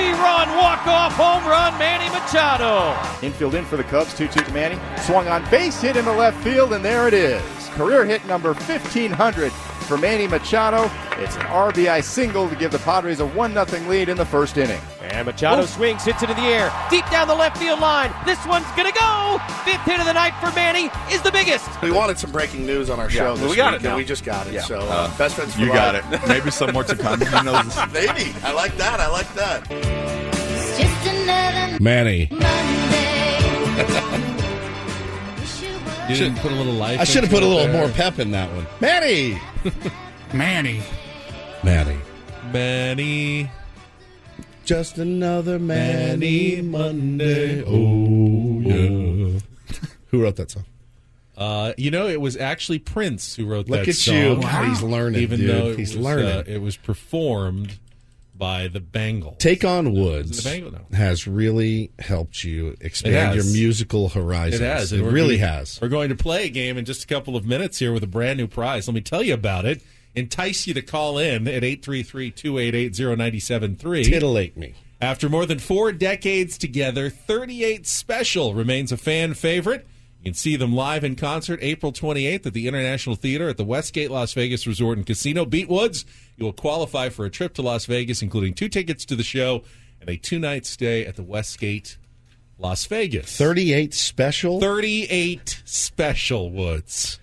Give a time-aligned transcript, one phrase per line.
[0.00, 2.96] Three-run walk-off home run, Manny Machado.
[3.20, 4.78] Infield in for the Cubs, 2-2 to Manny.
[5.02, 7.42] Swung on base hit into left field, and there it is.
[7.72, 9.52] Career hit number 1500
[9.90, 10.84] for Manny Machado.
[11.20, 14.80] It's an RBI single to give the Padres a 1-0 lead in the first inning.
[15.02, 18.14] And Machado swings, hits it in the air, deep down the left field line.
[18.24, 19.40] This one's gonna go.
[19.64, 21.68] Fifth hit of the night for Manny is the biggest.
[21.82, 23.24] We wanted some breaking news on our show.
[23.24, 23.96] well, this we got week, it and now.
[23.96, 24.52] We just got it.
[24.52, 24.60] Yeah.
[24.62, 25.56] So uh, best friends.
[25.56, 26.04] For You got it.
[26.28, 27.18] Maybe some more to come.
[27.20, 27.76] Who knows?
[27.92, 28.32] Maybe.
[28.44, 29.00] I like that.
[29.00, 29.66] I like that.
[29.72, 32.28] It's just another Manny.
[36.10, 37.00] You didn't put a little life.
[37.00, 37.86] I should have put a little there.
[37.86, 38.66] more pep in that one.
[38.80, 39.40] Manny.
[40.34, 40.82] Manny.
[41.62, 41.98] Manny.
[42.52, 43.50] Manny.
[44.64, 47.62] Just another Manny Monday.
[47.64, 49.40] Oh yeah.
[50.08, 50.64] Who wrote that song?
[51.36, 54.14] Uh, you know, it was actually Prince who wrote Look that song.
[54.14, 54.42] Look at you.
[54.42, 55.50] God, he's learning, even dude.
[55.50, 56.26] though He's was, learning.
[56.26, 57.78] Uh, it was performed
[58.40, 59.38] by the Bengals.
[59.38, 60.72] Take on Woods the Bengal?
[60.72, 60.80] No.
[60.96, 64.60] has really helped you expand your musical horizons.
[64.60, 64.92] It has.
[64.92, 65.78] It really going- has.
[65.80, 68.08] We're going to play a game in just a couple of minutes here with a
[68.08, 68.88] brand new prize.
[68.88, 69.82] Let me tell you about it.
[70.16, 74.04] Entice you to call in at 833-288-0973.
[74.04, 74.74] Titillate me.
[75.00, 79.86] After more than four decades together, 38 Special remains a fan favorite.
[80.20, 83.64] You can see them live in concert April 28th at the International Theater at the
[83.64, 85.46] Westgate Las Vegas Resort and Casino.
[85.46, 86.04] Beat Woods,
[86.40, 89.62] you will qualify for a trip to Las Vegas, including two tickets to the show
[90.00, 91.98] and a two night stay at the Westgate
[92.58, 93.36] Las Vegas.
[93.36, 94.58] 38 special.
[94.58, 97.20] 38 Special Woods.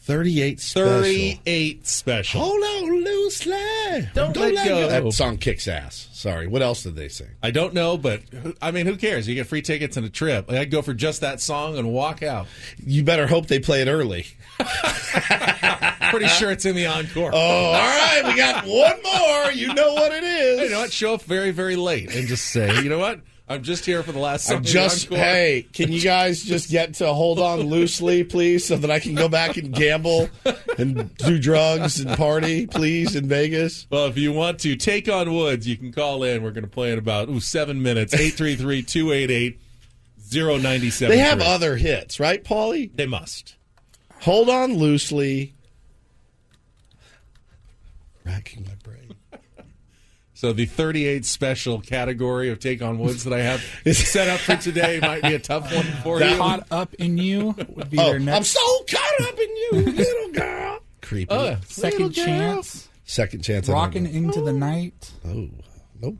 [0.00, 1.02] 38 special.
[1.02, 2.40] 38 Special.
[2.40, 4.08] Hold on loosely.
[4.14, 4.88] Don't let go.
[4.88, 6.08] That song kicks ass.
[6.12, 6.46] Sorry.
[6.46, 7.26] What else did they sing?
[7.42, 8.22] I don't know, but
[8.62, 9.28] I mean, who cares?
[9.28, 10.50] You get free tickets and a trip.
[10.50, 12.46] I'd go for just that song and walk out.
[12.78, 14.26] You better hope they play it early.
[16.10, 17.30] Pretty sure it's in the encore.
[17.32, 18.22] Oh, all right.
[18.24, 19.52] We got one more.
[19.52, 20.60] You know what it is.
[20.60, 20.92] you know what?
[20.92, 23.20] Show up very, very late and just say, you know what?
[23.48, 24.50] I'm just here for the last.
[24.50, 28.76] I'm just encore." hey, can you guys just get to hold on loosely, please, so
[28.76, 30.28] that I can go back and gamble
[30.78, 33.86] and do drugs and party, please, in Vegas?
[33.88, 36.42] Well, if you want to take on Woods, you can call in.
[36.42, 38.12] We're going to play in about ooh, seven minutes.
[38.12, 39.60] 833 288
[40.28, 41.08] 0973.
[41.08, 42.90] They have other hits, right, Paulie?
[42.96, 43.54] They must.
[44.22, 45.54] Hold on loosely.
[48.26, 49.14] Racking my brain.
[50.34, 54.38] So the 38 special category of Take on Woods that I have is set up
[54.38, 56.36] for today might be a tough one for That you.
[56.36, 60.32] Caught up in you would be Oh, their I'm so caught up in you, little
[60.32, 60.80] girl.
[61.00, 61.32] Creepy.
[61.32, 62.86] Oh, second chance.
[63.06, 63.66] Second chance.
[63.66, 65.10] Rocking into the night.
[65.26, 65.48] Oh,
[66.02, 66.16] nope.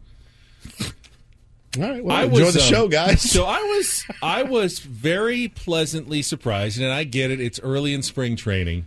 [0.81, 2.03] All right.
[2.03, 3.21] Well, I enjoy was, the um, show, guys.
[3.21, 8.01] So I was I was very pleasantly surprised, and I get it; it's early in
[8.01, 8.87] spring training,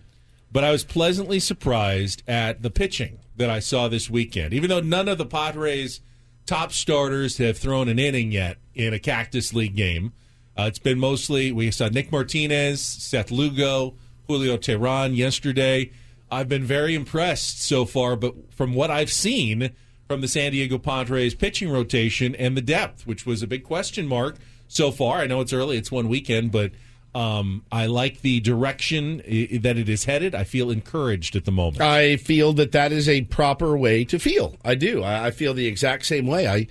[0.52, 4.54] but I was pleasantly surprised at the pitching that I saw this weekend.
[4.54, 6.02] Even though none of the Padres'
[6.46, 10.14] top starters have thrown an inning yet in a Cactus League game,
[10.58, 13.96] uh, it's been mostly we saw Nick Martinez, Seth Lugo,
[14.28, 15.92] Julio Teheran yesterday.
[16.32, 19.72] I've been very impressed so far, but from what I've seen
[20.08, 24.08] from the San Diego Padres pitching rotation and the depth, which was a big question
[24.08, 25.20] mark so far.
[25.20, 26.72] I know it's early, it's one weekend, but
[27.16, 30.36] um, I like the direction that it is headed.
[30.36, 31.82] I feel encouraged at the moment.
[31.82, 34.58] I feel that that is a proper way to feel.
[34.64, 35.04] I do.
[35.04, 36.48] I, I feel the exact same way.
[36.48, 36.68] I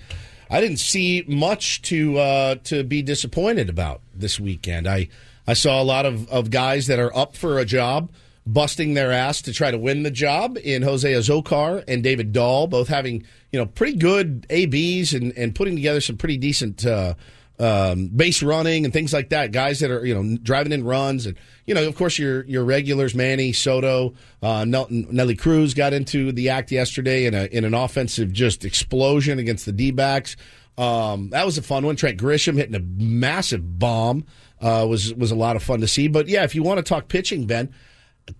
[0.49, 4.87] I didn't see much to uh, to be disappointed about this weekend.
[4.87, 5.09] I
[5.45, 8.11] I saw a lot of, of guys that are up for a job,
[8.45, 12.67] busting their ass to try to win the job in Jose Azocar and David Dahl,
[12.67, 17.13] both having you know pretty good ABs and, and putting together some pretty decent uh,
[17.59, 19.51] um, base running and things like that.
[19.51, 22.63] Guys that are you know driving in runs and you know of course your your
[22.63, 27.73] regulars Manny Soto, uh, Nelly Cruz got into the act yesterday in a in an
[27.73, 30.35] offensive just explosion against the D backs.
[30.77, 31.97] Um, that was a fun one.
[31.97, 34.25] Trent Grisham hitting a massive bomb
[34.61, 36.07] uh, was was a lot of fun to see.
[36.07, 37.73] But yeah, if you want to talk pitching, Ben,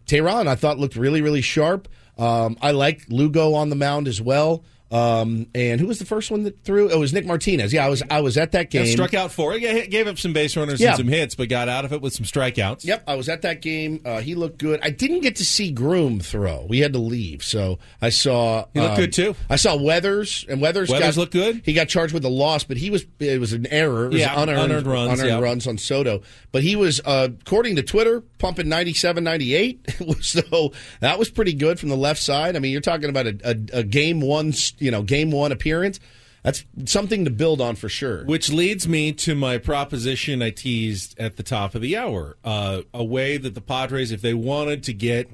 [0.06, 1.88] Teheran, I thought looked really, really sharp.
[2.18, 4.64] Um, I like Lugo on the mound as well.
[4.92, 6.90] Um, and who was the first one that threw?
[6.90, 7.72] It was Nick Martinez.
[7.72, 8.92] Yeah, I was I was at that Yeah, game.
[8.92, 9.54] struck out four.
[9.54, 10.90] He gave up some base runners Yeah.
[10.90, 12.86] and some hits, but got out of it with some strikeouts.
[12.86, 14.02] Yep, I was at that game.
[14.04, 14.80] Uh, he looked good.
[14.82, 16.66] I didn't get to see Groome throw.
[16.68, 18.66] We had to leave, so I saw.
[18.74, 19.36] He looked um, good, too.
[19.50, 20.90] I saw Weathers, and Weathers.
[20.90, 21.62] Weathers got, looked good?
[21.66, 23.06] He got charged with a loss, but he was.
[23.20, 24.06] It was an error.
[24.06, 25.40] It was Yeah, unearned, unearned runs, unearned yeah.
[25.48, 26.22] runs on Soto.
[26.52, 29.96] But he was, uh, according to Twitter, pumping 97, 98.
[30.22, 32.56] so that was pretty good from the left side.
[32.56, 36.00] I mean, you're talking about a, a, a game one, you know, game one appearance.
[36.44, 38.24] That's something to build on for sure.
[38.24, 42.38] Which leads me to my proposition I teased at the top of the hour.
[42.44, 45.30] Uh, a way that the Padres, if they wanted to get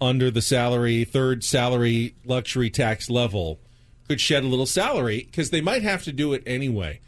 [0.00, 3.60] under the salary, third salary luxury tax level,
[4.08, 7.00] could shed a little salary because they might have to do it anyway.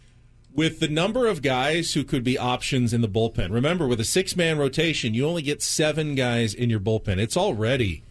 [0.52, 4.04] With the number of guys who could be options in the bullpen, remember with a
[4.04, 7.18] six man rotation, you only get seven guys in your bullpen.
[7.18, 8.02] It's already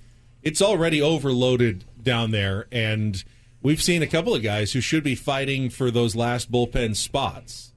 [0.42, 3.24] it's already overloaded down there, and
[3.62, 7.74] we've seen a couple of guys who should be fighting for those last bullpen spots.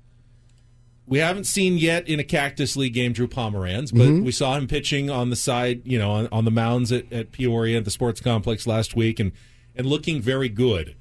[1.06, 4.24] We haven't seen yet in a Cactus League game Drew Pomeranz, but Mm-hmm.
[4.24, 7.32] we saw him pitching on the side, you know, on, on the mounds at, at
[7.32, 9.32] Peoria at the sports complex last week, and
[9.74, 10.94] and looking very good.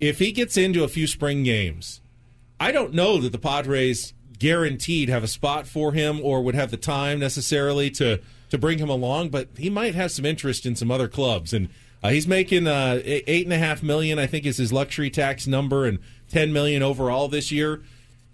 [0.00, 2.00] If he gets into a few spring games,
[2.60, 6.70] I don't know that the Padres guaranteed have a spot for him or would have
[6.70, 8.20] the time necessarily to
[8.50, 11.52] to bring him along, but he might have some interest in some other clubs.
[11.52, 11.68] And
[12.02, 15.46] uh, he's making uh, eight and a half million, I think, is his luxury tax
[15.46, 15.98] number, and
[16.28, 17.82] ten million overall this year.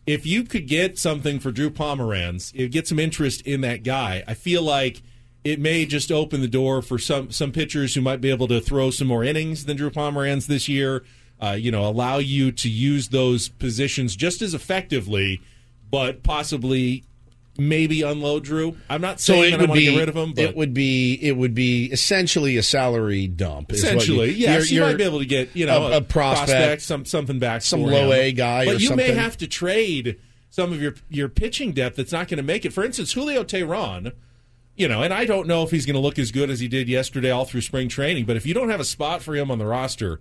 [0.07, 4.23] If you could get something for Drew Pomeranz, get some interest in that guy.
[4.29, 5.03] I feel like
[5.45, 8.61] it may just open the door for some some pitchers who might be able to
[8.61, 11.05] throw some more innings than Drew Pomeranz this year.
[11.43, 15.41] Uh, you know, allow you to use those positions just as effectively,
[15.91, 17.05] but possibly
[17.59, 18.77] maybe unload Drew.
[18.91, 20.45] I'm not So saying it that I want to be get rid of him, but
[20.45, 23.69] it would be it would be essentially a salary dump.
[23.71, 26.01] what you- essentially, yes, you're- you might be able to get you know a, a
[26.01, 28.19] prospect, some something back, some low him.
[28.21, 30.17] A guy, but you may have to trade
[30.51, 32.73] some of your your pitching depth that's not going to make it.
[32.73, 34.13] For instance, Julio Teheran.
[34.77, 36.67] You know, and I don't know if he's going to look as good as he
[36.67, 38.25] did yesterday all through spring training.
[38.25, 40.19] But if you don't have a spot for him on the roster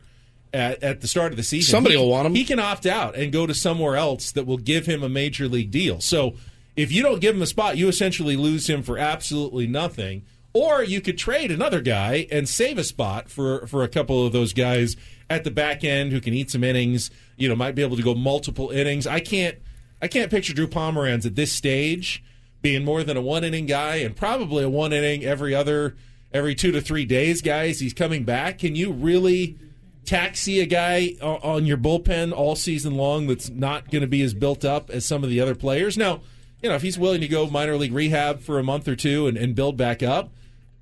[0.54, 2.36] at, at the start of the season, Somebody he- will want him.
[2.36, 5.48] He can opt out and go to somewhere else that will give him a major
[5.48, 6.00] league deal.
[6.02, 6.36] So
[6.76, 10.24] if you don't give him a spot, you essentially lose him for absolutely nothing.
[10.54, 14.34] Or you could trade another guy and save a spot for for a couple of
[14.34, 14.96] those guys
[15.30, 17.10] at the back end who can eat some innings.
[17.38, 19.08] You know, might be able to go multiple innings.
[19.08, 19.58] I can't
[20.02, 22.24] I can't picture Drew Pomeranz at this stage
[22.62, 25.96] being more than a one inning guy and probably a one inning every other
[26.32, 27.80] every two to three days, guys.
[27.80, 28.60] He's coming back.
[28.60, 29.58] Can you really
[30.06, 34.34] taxi a guy on your bullpen all season long that's not going to be as
[34.34, 35.98] built up as some of the other players?
[35.98, 36.22] Now,
[36.64, 39.28] you know, if he's willing to go minor league rehab for a month or two
[39.28, 40.32] and, and build back up,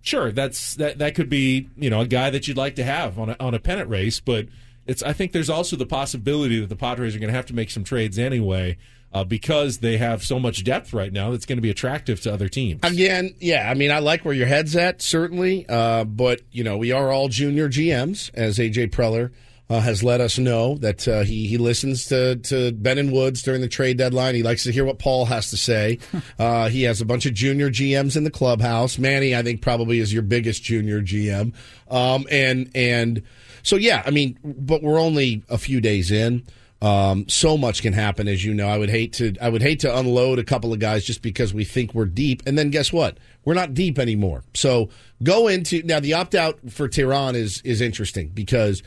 [0.02, 3.18] sure, that's that that could be you know a guy that you'd like to have
[3.18, 4.20] on a, on a pennant race.
[4.20, 4.46] But
[4.86, 7.56] it's I think there's also the possibility that the Padres are going to have to
[7.56, 8.78] make some trades anyway.
[9.14, 12.34] Uh, because they have so much depth right now, that's going to be attractive to
[12.34, 12.80] other teams.
[12.82, 15.66] Again, yeah, I mean, I like where your head's at, certainly.
[15.68, 18.88] Uh, but, you know, we are all junior GMs, as A.J.
[18.88, 19.32] Preller
[19.72, 23.42] uh, has let us know that uh, he, he listens to, to Ben and Woods
[23.42, 24.36] during the trade deadline.
[24.36, 26.00] He likes to hear what Paul has to say.
[26.40, 28.98] Uh, he has a bunch of junior GMs in the clubhouse.
[28.98, 31.54] Manny, I think, probably is your biggest junior GM.
[31.90, 33.22] Um, and, and
[33.62, 36.44] so, yeah, I mean, but we're only a few days in.
[36.82, 38.68] Um, so much can happen, as you know.
[38.68, 41.54] I would hate to, I would hate to unload a couple of guys just because
[41.54, 43.18] we think we're deep, and then guess what?
[43.46, 44.44] We're not deep anymore.
[44.56, 44.90] So
[45.22, 46.00] go into now.
[46.00, 48.82] The opt out for Teheran is is interesting because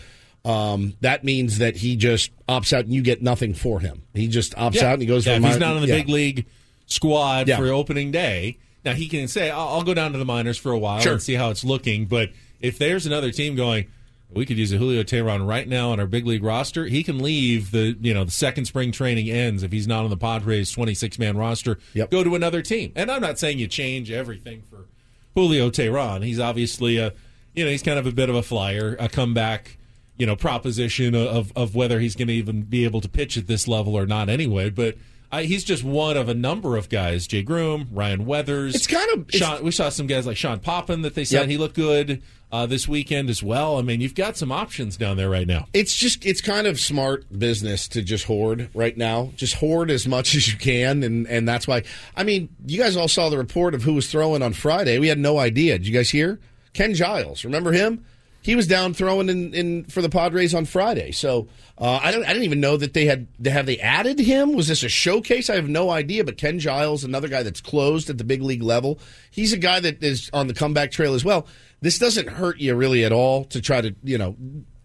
[0.44, 4.02] um, that means that he just opts out and you get nothing for him.
[4.14, 4.86] He just opts Yeah.
[4.88, 5.26] out and he goes.
[5.26, 5.96] Yeah, if he's not in the yeah.
[5.96, 6.46] big league
[6.86, 8.58] squad for opening day.
[8.84, 11.12] Now he can say, "I'll, I'll go down to the minors for a while Sure.
[11.14, 13.86] and see how it's looking." But if there's another team going,
[14.30, 16.84] we could use a Julio Teheran right now on our big league roster.
[16.84, 20.10] He can leave the you know the second spring training ends if he's not on
[20.10, 21.78] the Padres 26 man roster.
[21.94, 22.10] Yep.
[22.10, 22.92] Go to another team.
[22.94, 24.84] And I'm not saying you change everything for
[25.34, 26.22] Julio Teheran.
[26.22, 27.14] He's obviously a
[27.54, 29.78] you know he's kind of a bit of a flyer, a comeback
[30.16, 33.46] you know proposition of of whether he's going to even be able to pitch at
[33.46, 34.70] this level or not anyway.
[34.70, 34.96] But
[35.32, 37.26] I, he's just one of a number of guys.
[37.26, 38.74] Jay Groome, Ryan Weathers.
[38.76, 41.40] It's kind of- it's- Sean, we saw some guys like Sean Poppen that they said
[41.40, 41.48] Yep.
[41.48, 43.76] he looked good uh, this weekend as well.
[43.78, 45.66] I mean, you've got some options down there right now.
[45.72, 49.32] It's just it's kind of smart business to just hoard right now.
[49.34, 51.82] Just hoard as much as you can, and and that's why.
[52.16, 55.00] I mean, you guys all saw the report of who was throwing on Friday.
[55.00, 55.78] We had no idea.
[55.78, 56.38] Did you guys hear?
[56.74, 58.04] Ken Giles, remember him?
[58.44, 61.12] He was down throwing in, in for the Padres on Friday.
[61.12, 61.48] So
[61.78, 64.52] uh, I don't I didn't even know that they had have they added him.
[64.52, 65.48] Was this a showcase?
[65.48, 66.24] I have no idea.
[66.24, 68.98] But Ken Giles, another guy that's closed at the big league level,
[69.30, 71.46] he's a guy that is on the comeback trail as well.
[71.80, 74.36] This doesn't hurt you really at all to try to you know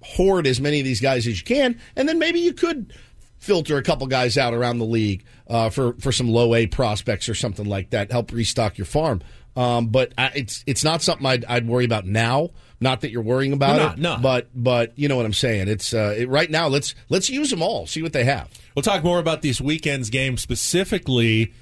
[0.02, 2.94] hoard as many of these guys as you can, and then maybe you could
[3.40, 7.28] filter a couple guys out around the league uh, for for some low A prospects
[7.28, 8.10] or something like that.
[8.10, 9.22] Help restock your farm.
[9.58, 12.52] Um, but I, it's it's not something I'd, I'd worry about now.
[12.82, 15.68] Not that you're worrying about No, it, no, but but you know what I'm saying.
[15.68, 16.68] It's uh, it, right now.
[16.68, 17.86] Let's let's use them all.
[17.88, 18.50] See what they have.
[18.76, 21.54] We'll talk more about these weekend's games, specifically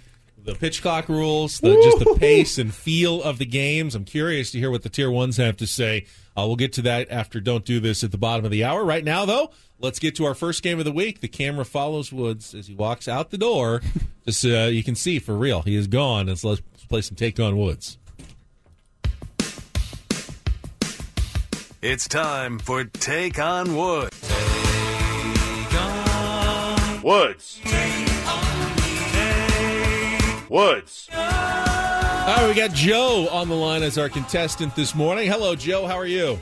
[0.48, 3.96] the pitch clock rules, the, just the pace and feel of the games.
[3.96, 6.06] I'm curious to hear what the tier ones have to say.
[6.38, 8.86] Uh, we'll get to that after Don't Do This at the bottom of the hour.
[8.86, 11.20] Right now, though, let's get to our first game of the week.
[11.20, 13.82] The camera follows Woods as he walks out the door.
[14.26, 16.30] Just uh, you can see for real, he is gone.
[16.30, 17.98] And so let's play some Take on Woods.
[21.80, 24.10] It's time for Take on Wood.
[27.04, 27.62] Woods.
[30.50, 31.10] Woods.
[31.14, 35.30] All right, we got Joe on the line as our contestant this morning.
[35.30, 35.86] Hello, Joe.
[35.86, 36.40] How are you?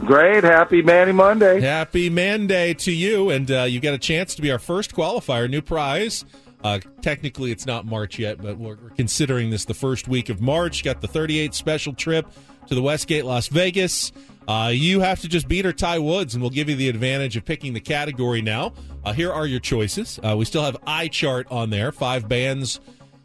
[0.00, 0.42] Great.
[0.42, 1.60] Happy Manny Monday.
[1.60, 5.48] Happy Monday to you, and uh, you got a chance to be our first qualifier.
[5.48, 6.24] New prize.
[6.64, 10.40] Uh, technically, it's not March yet, but we're, we're considering this the first week of
[10.40, 10.82] March.
[10.82, 12.26] Got the 38 special trip
[12.66, 14.10] to the Westgate, Las Vegas.
[14.48, 17.36] Uh, you have to just beat or tie Woods, and we'll give you the advantage
[17.36, 18.72] of picking the category now.
[19.04, 20.18] Uh, here are your choices.
[20.22, 22.80] Uh, we still have I chart on there, five bands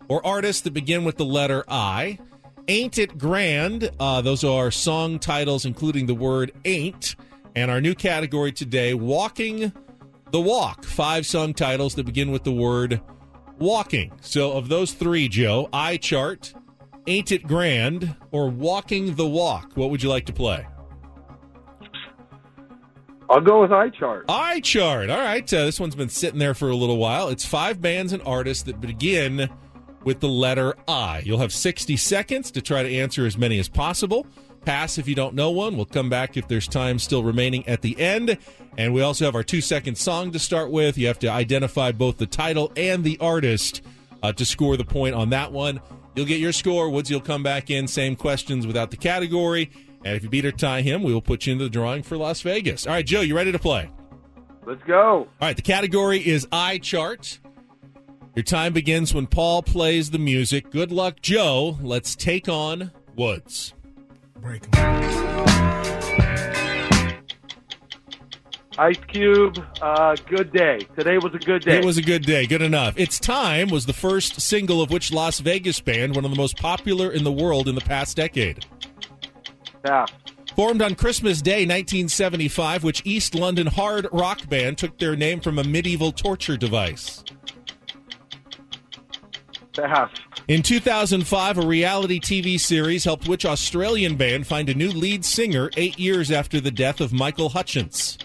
[0.08, 2.20] or artists that begin with the letter I.
[2.68, 3.90] Ain't It Grand?
[4.00, 7.16] Uh, those are song titles, including the word ain't.
[7.56, 9.72] And our new category today, Walking
[10.32, 10.84] the Walk.
[10.84, 13.02] Five song titles that begin with the word
[13.58, 14.12] walking.
[14.22, 16.54] So, of those three, Joe, I chart,
[17.08, 20.68] Ain't It Grand, or Walking the Walk, what would you like to play?
[23.30, 24.26] I'll go with iChart.
[24.30, 25.10] I chart.
[25.10, 25.52] All right.
[25.54, 27.30] Uh, this one's been sitting there for a little while.
[27.30, 29.50] It's five bands and artists that begin
[30.04, 31.24] with the letter I.
[31.26, 34.26] You'll have 60 seconds to try to answer as many as possible.
[34.64, 35.76] Pass if you don't know one.
[35.76, 38.38] We'll come back if there's time still remaining at the end.
[38.78, 40.98] And we also have our two second song to start with.
[40.98, 43.82] You have to identify both the title and the artist
[44.24, 45.82] uh, to score the point on that one.
[46.16, 46.90] You'll get your score.
[46.90, 47.88] Woods, you'll come back in.
[47.88, 49.70] Same questions without the category.
[50.08, 52.16] And if you beat or tie him, we will put you into the drawing for
[52.16, 52.88] Las Vegas.
[52.88, 53.90] All right, Joe, you ready to play?
[54.66, 54.96] Let's go.
[54.96, 57.40] All right, the category is I chart.
[58.34, 60.72] Your time begins when Paul plays the music.
[60.72, 61.78] Good luck, Joe.
[61.82, 63.74] Let's take on Woods.
[64.40, 64.64] Break
[68.80, 70.78] Ice Cube, uh, good day.
[70.96, 71.80] Today was a good day.
[71.80, 72.46] It was a good day.
[72.46, 72.94] Good enough.
[72.96, 76.58] It's Time was the first single of which Las Vegas band, one of the most
[76.58, 78.66] popular in the world in the past decade.
[79.88, 80.12] Pass.
[80.56, 85.60] Formed on Christmas Day 1975, which East London hard rock band took their name from
[85.60, 87.24] a medieval torture device.
[89.74, 90.10] Pass.
[90.48, 95.70] In 2005, a reality TV series helped which Australian band find a new lead singer
[95.78, 98.18] eight years after the death of Michael Hutchence?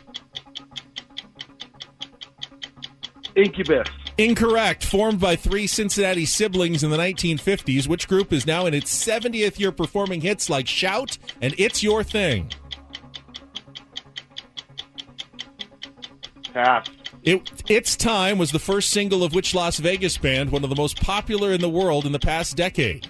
[3.36, 3.88] Incubus.
[4.22, 4.84] Incorrect.
[4.84, 9.58] Formed by three Cincinnati siblings in the 1950s, which group is now in its 70th
[9.58, 12.50] year performing hits like Shout and It's Your Thing?
[16.54, 16.86] Pass.
[17.24, 20.76] It, It's Time was the first single of which Las Vegas band, one of the
[20.76, 23.08] most popular in the world in the past decade?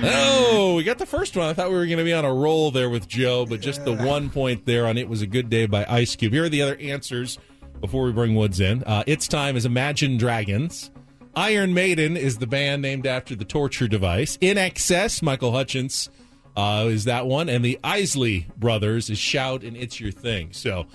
[0.00, 1.46] Oh, we got the first one.
[1.48, 3.84] I thought we were going to be on a roll there with Joe, but just
[3.84, 6.32] the one point there on It Was a Good Day by Ice Cube.
[6.32, 7.38] Here are the other answers
[7.80, 8.84] before we bring Woods in.
[8.84, 10.90] Uh, it's Time is Imagine Dragons.
[11.34, 14.36] Iron Maiden is the band named after the torture device.
[14.38, 16.08] INXS, Michael Hutchence
[16.56, 17.48] uh, is that one.
[17.48, 20.52] And the Isley Brothers is Shout and It's Your Thing.
[20.52, 20.86] So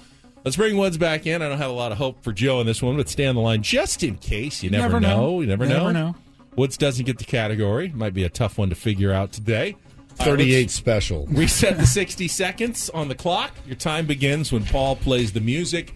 [0.46, 1.42] let's bring Woods back in.
[1.42, 3.36] I don't have a lot of hope for Joe in this one, but stay on
[3.36, 4.64] the line just in case.
[4.64, 5.18] You never, Never know.
[5.18, 5.42] know.
[5.42, 6.12] You never, Never know.
[6.12, 6.16] know.
[6.56, 7.90] Woods doesn't get the category.
[7.90, 9.76] Might be a tough one to figure out today.
[10.16, 11.26] 38 let's special.
[11.32, 13.54] Reset the 60 seconds on the clock.
[13.66, 15.94] Your time begins when Paul plays the music.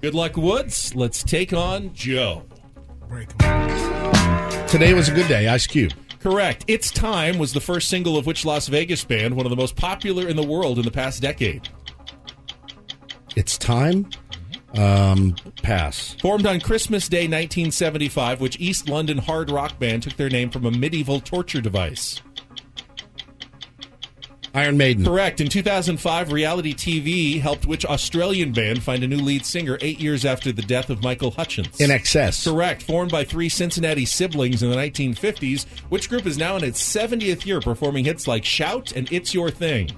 [0.00, 0.94] Good luck, Woods.
[0.94, 2.44] Let's take on Joe.
[4.68, 5.48] Today was a good day.
[5.48, 5.92] Ice Cube.
[6.20, 6.64] Correct.
[6.66, 9.76] It's Time was the first single of which Las Vegas band, one of the most
[9.76, 11.68] popular in the world in the past decade.
[13.36, 14.08] It's time.
[14.76, 16.14] Um, pass.
[16.20, 20.66] Formed on Christmas Day 1975, which East London hard rock band took their name from
[20.66, 22.20] a medieval torture device.
[24.54, 25.04] Iron Maiden.
[25.04, 25.40] Correct.
[25.40, 30.24] In 2005, reality TV helped which Australian band find a new lead singer eight years
[30.24, 31.80] after the death of Michael Hutchence?
[31.80, 32.44] In excess.
[32.44, 32.82] Correct.
[32.82, 37.46] Formed by three Cincinnati siblings in the 1950s, which group is now in its 70th
[37.46, 39.90] year performing hits like Shout and It's Your Thing?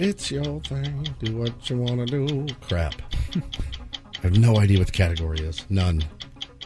[0.00, 1.06] It's your thing.
[1.22, 2.46] Do what you want to do.
[2.62, 2.94] Crap.
[3.36, 5.66] I have no idea what the category is.
[5.68, 6.02] None.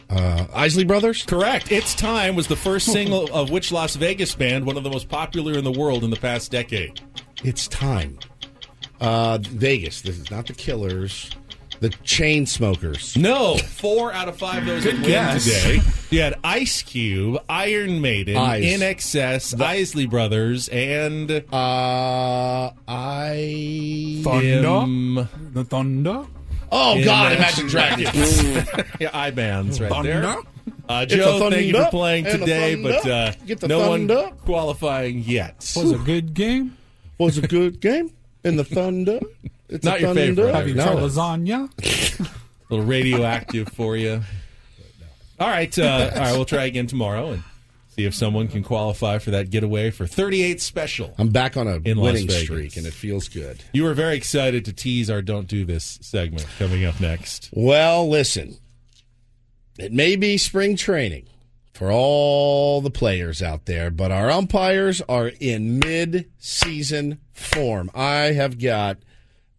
[0.09, 1.25] Uh, Isley Brothers?
[1.25, 1.69] Correct.
[1.69, 5.09] It's Time was the first single of which Las Vegas band, one of the most
[5.09, 7.01] popular in the world in the past decade?
[7.43, 8.19] It's time.
[9.01, 10.01] Uh, Vegas.
[10.01, 11.29] This is not the Killers.
[11.85, 13.15] The Chainsmokers.
[13.15, 15.81] No, four out of five of those Good that win today.
[16.09, 18.63] You had Ice Cube, Iron Maiden, Ice.
[18.63, 24.21] INXS, Isley Brothers, and Uh, I.
[24.23, 24.67] Thunder?
[24.67, 26.25] Im- The Thunder?
[26.71, 28.63] Oh, God, Imagine Imagine Dragons.
[28.99, 30.21] yeah, I bands right there.
[30.23, 30.41] Thunder?
[30.89, 32.99] Uh, Joe, thank you for thunder playing and a today, thunder.
[33.03, 34.15] but uh, Get the no thunder.
[34.23, 35.71] one qualifying yet.
[35.75, 36.77] Was a good game?
[37.19, 38.11] Was a good game.
[38.43, 39.19] In the Thunder.
[39.69, 40.21] It's Not a your thunder.
[40.43, 40.83] favorite, Have you No.
[40.85, 41.69] tried lasagna?
[42.23, 42.29] A
[42.69, 44.21] little radioactive for you.
[45.39, 46.31] All right, uh, all right.
[46.33, 47.43] We'll try again tomorrow and
[47.89, 51.13] see if someone can qualify for that getaway for 38 special.
[51.17, 52.43] I'm back on a In Las winning Vegas.
[52.43, 53.61] streak, and it feels good.
[53.73, 57.49] You were very excited to tease our "Don't Do This" segment coming up next.
[57.51, 58.57] Well, listen,
[59.77, 61.25] it may be spring training
[61.73, 67.91] for all the players out there, but our umpires are in mid season form.
[67.93, 68.99] I have got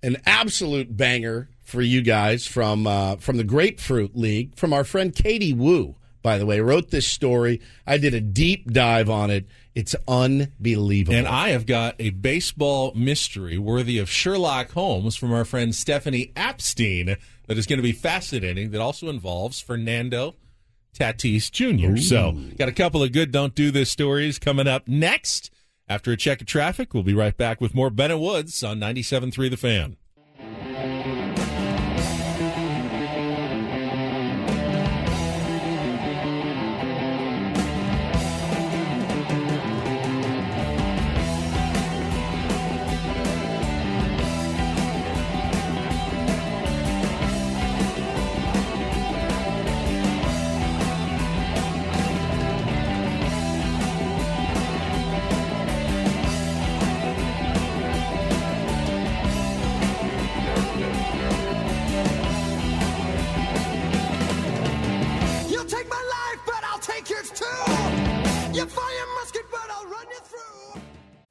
[0.03, 5.15] an absolute banger for you guys from uh, from the Grapefruit League from our friend
[5.15, 5.97] Katie Woo.
[6.23, 7.61] By the way, wrote this story.
[7.87, 9.47] I did a deep dive on it.
[9.77, 11.17] It's unbelievable.
[11.17, 16.33] And I have got a baseball mystery worthy of Sherlock Holmes from our friend Stephanie
[16.35, 18.73] Apstein that is going to be fascinating.
[18.73, 20.35] That also involves Fernando
[20.99, 22.01] Tatis Jr.
[22.01, 25.51] So, got a couple of good "Don't Do This" stories coming up next.
[25.89, 28.81] After a check of traffic, we'll be right back with more Ben and Woods on
[28.81, 29.97] 97.3 The Fan.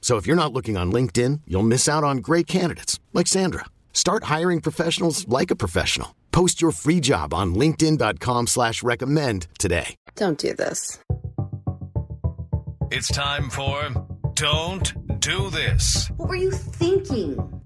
[0.00, 3.66] So if you're not looking on LinkedIn, you'll miss out on great candidates like Sandra.
[3.92, 6.16] Start hiring professionals like a professional.
[6.32, 9.94] Post your free job on linkedin.com slash recommend today.
[10.16, 10.98] Don't do this.
[12.90, 13.88] It's time for
[14.34, 16.10] Don't Do This.
[16.16, 17.59] What were you thinking?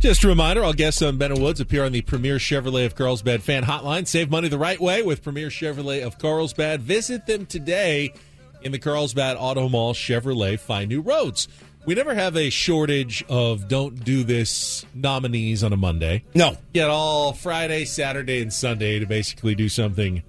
[0.00, 2.86] Just a reminder, all guests on um, Ben and Woods appear on the Premier Chevrolet
[2.86, 4.06] of Carlsbad fan hotline.
[4.06, 6.80] Save money the right way with Premier Chevrolet of Carlsbad.
[6.82, 8.14] Visit them today
[8.62, 10.56] in the Carlsbad Auto Mall Chevrolet.
[10.60, 11.48] Find new roads.
[11.84, 16.22] We never have a shortage of don't do this nominees on a Monday.
[16.32, 16.56] No.
[16.72, 20.22] Get all Friday, Saturday, and Sunday to basically do something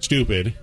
[0.00, 0.54] stupid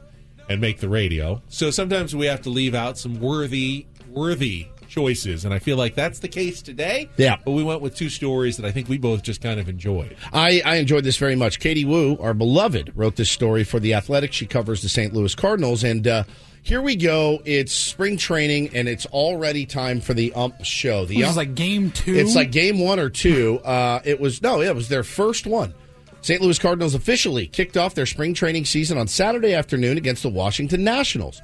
[0.50, 1.42] and make the radio.
[1.48, 5.96] So sometimes we have to leave out some worthy, worthy choices, and I feel like
[5.96, 7.10] that's the case today.
[7.18, 7.38] Yeah.
[7.44, 10.16] But we went with two stories that I think we both just kind of enjoyed.
[10.34, 11.60] I, I enjoyed this very much.
[11.60, 14.34] Katie Woo, our beloved, wrote this story for The Athletic.
[14.34, 15.14] She covers the St.
[15.14, 15.84] Louis Cardinals.
[15.84, 16.24] And uh,
[16.62, 17.42] here we go.
[17.46, 21.06] It's spring training, and it's already time for the ump show.
[21.06, 22.14] The This is ump, like game two.
[22.14, 23.60] It's like game one or two.
[23.64, 25.74] Uh, it was, no, it was their first one.
[26.22, 26.40] St.
[26.40, 30.84] Louis Cardinals officially kicked off their spring training season on Saturday afternoon against the Washington
[30.84, 31.42] Nationals.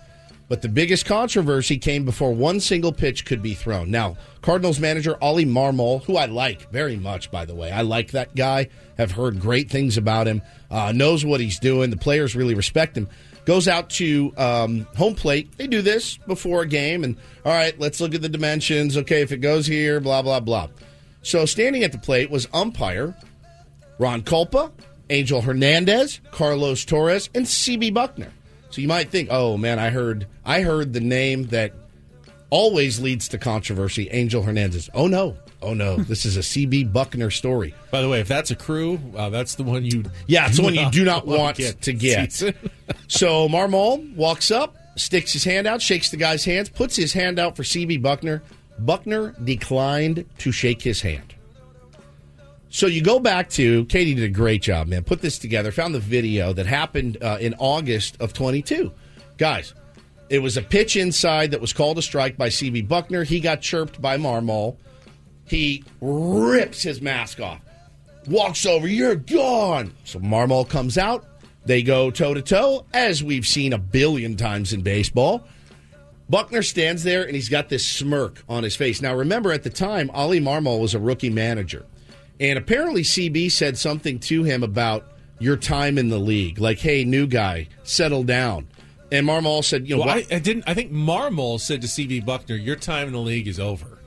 [0.50, 3.92] But the biggest controversy came before one single pitch could be thrown.
[3.92, 8.12] Now, Cardinals manager Ollie Marmol, who I like very much, by the way, I like
[8.12, 11.90] that guy, have heard great things about him, uh, knows what he's doing.
[11.90, 13.10] The players really respect him.
[13.44, 15.58] Goes out to um, home plate.
[15.58, 18.98] They do this before a game, and all right, let's look at the dimensions.
[18.98, 20.68] Okay, if it goes here, blah, blah, blah.
[21.24, 23.16] So standing at the plate was umpire
[24.00, 24.72] Ron Kulpa,
[25.10, 28.32] Angel Hernandez, Carlos Torres, and CB Bucknor.
[28.70, 31.74] So you might think, oh man, I heard I heard the name that
[32.50, 34.90] always leads to controversy, Angel Hernandez.
[34.94, 35.36] Oh no.
[35.62, 37.74] Oh no, this is a CB Bucknor story.
[37.92, 40.04] By the way, if that's a crew, uh, that's the one you.
[40.28, 42.34] Yeah, it's the do one you do not wanna get to get.
[43.08, 47.40] so Marmol walks up, sticks his hand out, shakes the guy's hands, puts his hand
[47.40, 48.42] out for CB Bucknor.
[48.84, 51.34] Bucknor declined to shake his hand.
[52.78, 55.04] So you go back to Katie did a great job, man.
[55.04, 55.72] Put this together.
[55.72, 58.92] Found the video that happened uh, in August of 22.
[59.40, 59.74] Guys,
[60.30, 63.26] it was a pitch inside that was called a strike by CB Bucknor.
[63.26, 64.78] He got chirped by Marmol.
[65.44, 67.62] He rips his mask off,
[68.28, 68.88] walks over.
[68.88, 69.92] You're gone.
[70.04, 71.26] So Marmol comes out.
[71.66, 75.48] They go toe to toe, as we've seen a billion times in baseball.
[76.32, 79.02] Bucknor stands there and he's got this smirk on his face.
[79.02, 81.84] Now, remember, at the time, Ollie Marmol was a rookie manager.
[82.40, 86.60] And apparently, CB said something to him about your time in the league.
[86.60, 88.68] Like, hey, new guy, settle down.
[89.12, 90.32] And Marmol said, you know, Well, what?
[90.32, 90.66] I, I didn't.
[90.68, 93.98] I think Marmol said to CB Bucknor, "Your time in the league is over.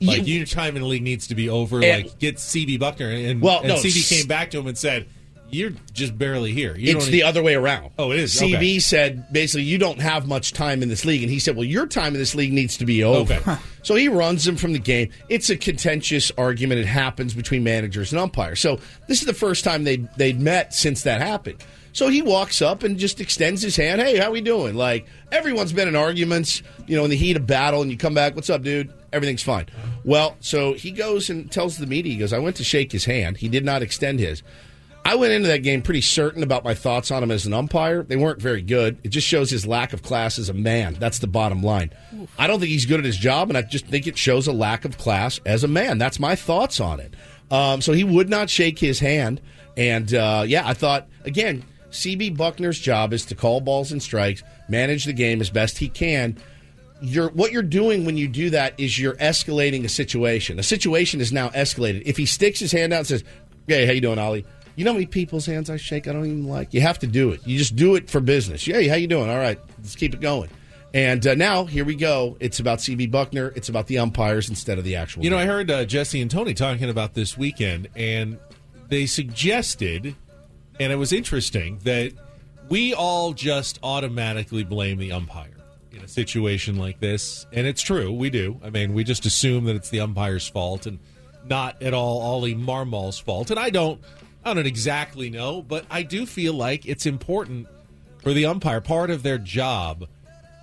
[0.00, 1.76] Like you, your time in the league needs to be over.
[1.76, 4.76] And- like get CB Bucknor." And, Well, and no, CB came back to him and
[4.76, 5.06] said,
[5.50, 6.74] "You're just barely here.
[6.76, 7.90] You it's don't the even- other way around.
[7.98, 8.34] Oh, it is.
[8.34, 8.78] CB Okay.
[8.78, 11.86] said basically, you don't have much time in this league, and he said, well, your
[11.86, 13.34] time in this league needs to be over.
[13.34, 13.56] Okay.
[13.82, 15.10] so he runs him from the game.
[15.28, 16.80] It's a contentious argument.
[16.80, 18.60] It happens between managers and umpires.
[18.60, 21.56] So this is the first time they they'd met since that happened.
[21.94, 24.00] So he walks up and just extends his hand.
[24.00, 24.76] Hey, how we doing?
[24.76, 28.14] Like everyone's been in arguments, you know, in the heat of battle, and you come
[28.14, 28.36] back.
[28.36, 28.92] What's up, dude?
[29.12, 29.66] Everything's fine.
[30.04, 32.12] Well, so he goes and tells the media.
[32.12, 33.38] He goes, I went to shake his hand.
[33.38, 34.42] He did not extend his.
[35.08, 38.02] I went into that game pretty certain about my thoughts on him as an umpire.
[38.02, 38.98] They weren't very good.
[39.02, 40.98] It just shows his lack of class as a man.
[41.00, 41.92] That's the bottom line.
[42.38, 44.52] I don't think he's good at his job, and I just think it shows a
[44.52, 45.96] lack of class as a man.
[45.96, 47.14] That's my thoughts on it.
[47.50, 49.40] Um, so he would not shake his hand.
[49.78, 54.42] And uh, yeah, I thought, again, CB Bucknor's job is to call balls and strikes,
[54.68, 56.36] manage the game as best he can
[57.00, 60.58] you're what you're doing when you do that is you're escalating a situation.
[60.58, 62.02] A situation is now escalated.
[62.04, 63.24] If he sticks his hand out and says,
[63.68, 64.44] "Hey, how you doing, Ollie?"
[64.78, 66.06] You know how many people's hands I shake?
[66.06, 66.72] I don't even like.
[66.72, 67.44] You have to do it.
[67.44, 68.64] You just do it for business.
[68.64, 69.28] Hey, how you doing?
[69.28, 70.50] All right, let's keep it going.
[70.94, 72.36] And uh, now here we go.
[72.38, 73.56] It's about CB Bucknor.
[73.56, 75.24] It's about the umpires instead of the actual.
[75.24, 78.38] You know, I heard uh, Jesse and Tony talking about this weekend, and
[78.88, 80.14] they suggested,
[80.78, 82.12] and it was interesting, that
[82.68, 85.56] we all just automatically blame the umpire
[85.90, 87.46] in a situation like this.
[87.52, 88.60] And it's true, we do.
[88.62, 91.00] I mean, we just assume that it's the umpire's fault and
[91.44, 93.50] not at all Ollie Marmol's fault.
[93.50, 94.00] And I don't,
[94.50, 97.66] I don't exactly know, but I do feel like it's important
[98.22, 98.80] for the umpire.
[98.80, 100.06] Part of their job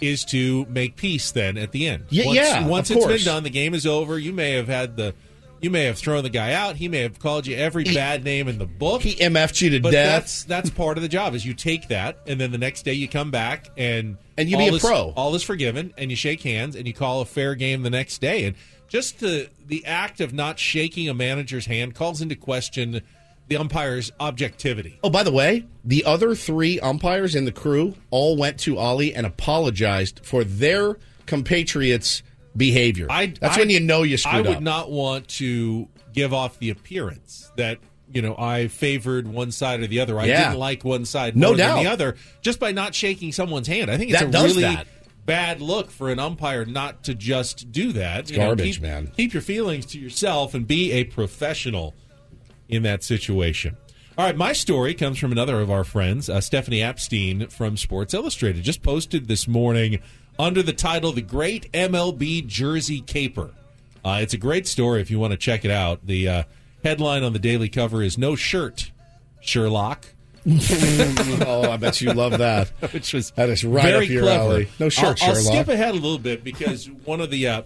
[0.01, 2.05] is to make peace then at the end.
[2.09, 3.23] Yeah, once, yeah, Once it's course.
[3.23, 4.19] been done, the game is over.
[4.19, 5.13] You may have had the,
[5.61, 6.75] you may have thrown the guy out.
[6.75, 9.01] He may have called you every bad name in the book.
[9.01, 10.21] He MF'd you to but death.
[10.21, 11.33] That's that's part of the job.
[11.33, 14.57] Is you take that, and then the next day you come back and And you
[14.57, 15.13] be a is- pro.
[15.15, 18.19] All is forgiven, and you shake hands and you call a fair game the next
[18.19, 18.43] day.
[18.45, 18.55] And
[18.89, 23.01] just the the act of not shaking a manager's hand calls into question
[23.47, 24.99] the umpire's objectivity.
[25.03, 29.13] Oh, by the way, the other three umpires in the crew all went to Ollie
[29.13, 32.23] and apologized for their compatriots'
[32.57, 33.07] behavior.
[33.09, 34.45] I, That's I- when you know you screwed up.
[34.45, 34.63] I would up.
[34.63, 37.77] not want to give off the appearance that
[38.11, 40.19] you know I favored one side or the other.
[40.19, 40.45] I Yeah.
[40.49, 43.91] didn't like one side No more than the other just by not shaking someone's hand.
[43.91, 44.87] I think it's That a really that.
[45.25, 48.21] bad look for an umpire not to just do that.
[48.21, 49.11] It's You know, garbage, keep- man.
[49.17, 51.93] Keep your feelings to yourself and be a professional
[52.69, 53.77] in that situation.
[54.17, 58.13] All right, my story comes from another of our friends, uh, Stephanie Apstein from Sports
[58.13, 58.63] Illustrated.
[58.63, 59.99] Just posted this morning
[60.39, 63.51] under the title "The Great MLB Jersey Caper."
[64.05, 66.05] Uh, it's a great story if you want to check it out.
[66.05, 66.43] The uh,
[66.83, 68.91] headline on the daily cover is "No Shirt,
[69.41, 70.05] Sherlock."
[70.47, 72.69] oh, I bet you love that.
[72.93, 74.43] Which was that is right very up your clever.
[74.43, 74.67] alley.
[74.79, 75.53] No shirt, I'll, I'll Sherlock.
[75.53, 77.61] skip ahead a little bit because one of the uh,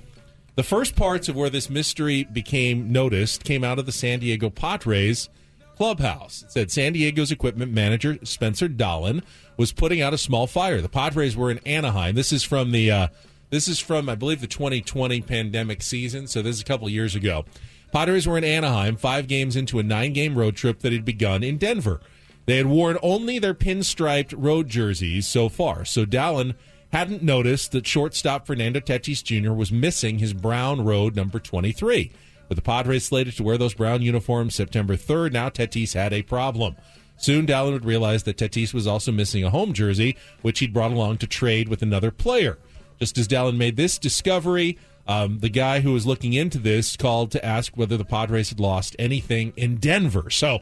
[0.60, 4.50] the first parts of where this mystery became noticed came out of the San Diego
[4.50, 5.30] Padres
[5.78, 6.44] clubhouse.
[6.44, 9.24] It said San Diego's equipment manager Spencer Dolan
[9.56, 10.82] was putting out a small fire.
[10.82, 12.16] The Padres were in Anaheim.
[12.16, 13.08] This is from the uh,
[13.52, 16.28] this is from I believe the 2020 pandemic season.
[16.28, 17.46] So this is a couple years ago.
[17.94, 21.42] Padres were in Anaheim, five games into a nine game road trip that had begun
[21.42, 22.02] in Denver.
[22.48, 25.86] They had worn only their pinstriped road jerseys so far.
[25.86, 26.56] So Dallin
[26.92, 29.54] hadn't noticed that shortstop Fernando Tatis Jr.
[29.54, 32.12] was missing his brown road number 23.
[32.48, 36.24] With the Padres slated to wear those brown uniforms September 3rd, now Tatis had a
[36.24, 36.76] problem.
[37.18, 40.92] Soon Dallin would realize that Tatis was also missing a home jersey, which he'd brought
[40.92, 42.58] along to trade with another player.
[42.98, 47.32] Just as Dallin made this discovery, um, the guy who was looking into this called
[47.32, 50.30] to ask whether the Padres had lost anything in Denver.
[50.30, 50.60] So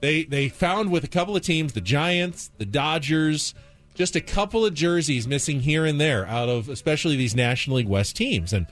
[0.00, 3.54] they they found with a couple of teams, the Giants, the Dodgers,
[3.98, 7.88] just a couple of jerseys missing here and there out of especially these National League
[7.88, 8.68] West teams, and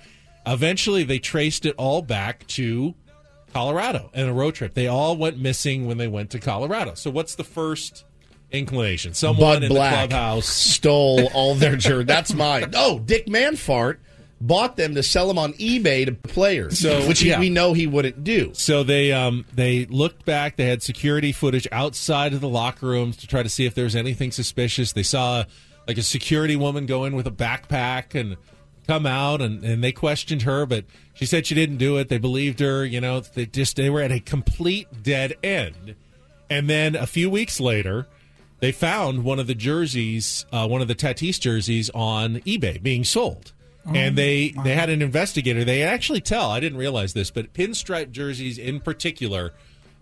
[0.47, 2.95] eventually they traced it all back to
[3.53, 4.75] Colorado and a road trip.
[4.75, 6.95] They all went missing when they went to Colorado.
[6.95, 8.05] So what's the first
[8.53, 9.15] inclination?
[9.15, 12.07] Someone Bud in Black the clubhouse stole all their jerseys.
[12.07, 12.71] That's mine.
[12.75, 13.97] Oh, Dick Manfart
[14.41, 17.41] bought them to sell them on eBay to players, So, which he- yeah.
[17.41, 18.51] we know he wouldn't do.
[18.55, 20.57] So they um, they looked back.
[20.57, 23.85] They had security footage outside of the locker rooms to try to see if there
[23.85, 24.93] was anything suspicious.
[24.93, 25.45] They saw
[25.89, 28.37] like a security woman go in with a backpack and
[28.87, 32.09] come out, and, and they questioned her, but she said she didn't do it.
[32.09, 32.85] They believed her.
[32.85, 35.95] You know, they just they were at a complete dead end.
[36.51, 38.07] And then a few weeks later,
[38.61, 43.03] they found one of the jerseys, uh, one of the Tatis jerseys, on eBay being
[43.03, 43.53] sold.
[43.95, 45.65] And oh, they they had an investigator.
[45.65, 46.51] They actually tell.
[46.51, 49.53] I didn't realize this, but pinstripe jerseys in particular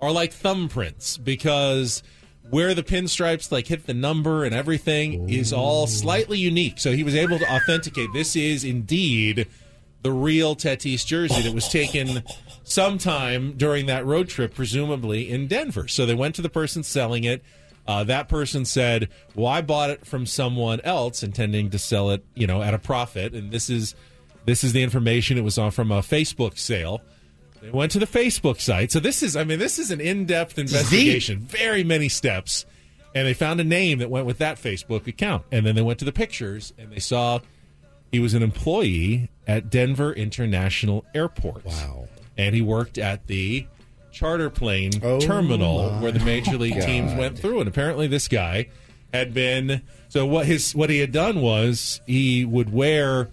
[0.00, 2.02] are like thumbprints because
[2.50, 5.86] where the pinstripes like hit the number and everything is all oh.
[5.86, 6.78] slightly unique.
[6.78, 9.48] So he was able to authenticate this is indeed
[10.02, 12.22] the real Tatis jersey that was taken
[12.62, 15.88] sometime during that road trip, presumably in Denver.
[15.88, 17.42] So they went to the person selling it.
[17.86, 22.24] Uh, that person said, "Well, I bought it from someone else, intending to sell it,
[22.34, 23.94] you know, at a profit." And this is
[24.46, 25.36] this is the information.
[25.36, 27.02] It was on from a Facebook sale.
[27.60, 28.92] They went to the Facebook site.
[28.92, 31.40] So this is, I mean, this is an in-depth investigation.
[31.40, 32.66] Very many steps,
[33.14, 35.44] and they found a name that went with that Facebook account.
[35.50, 37.40] And then they went to the pictures, and they saw
[38.12, 41.64] he was an employee at Denver International Airport.
[41.64, 42.08] Wow.
[42.36, 43.66] And he worked at the
[44.14, 47.60] charter plane oh terminal where the major league teams went through.
[47.60, 48.68] And apparently this guy
[49.12, 53.30] had been so what his what he had done was he would wear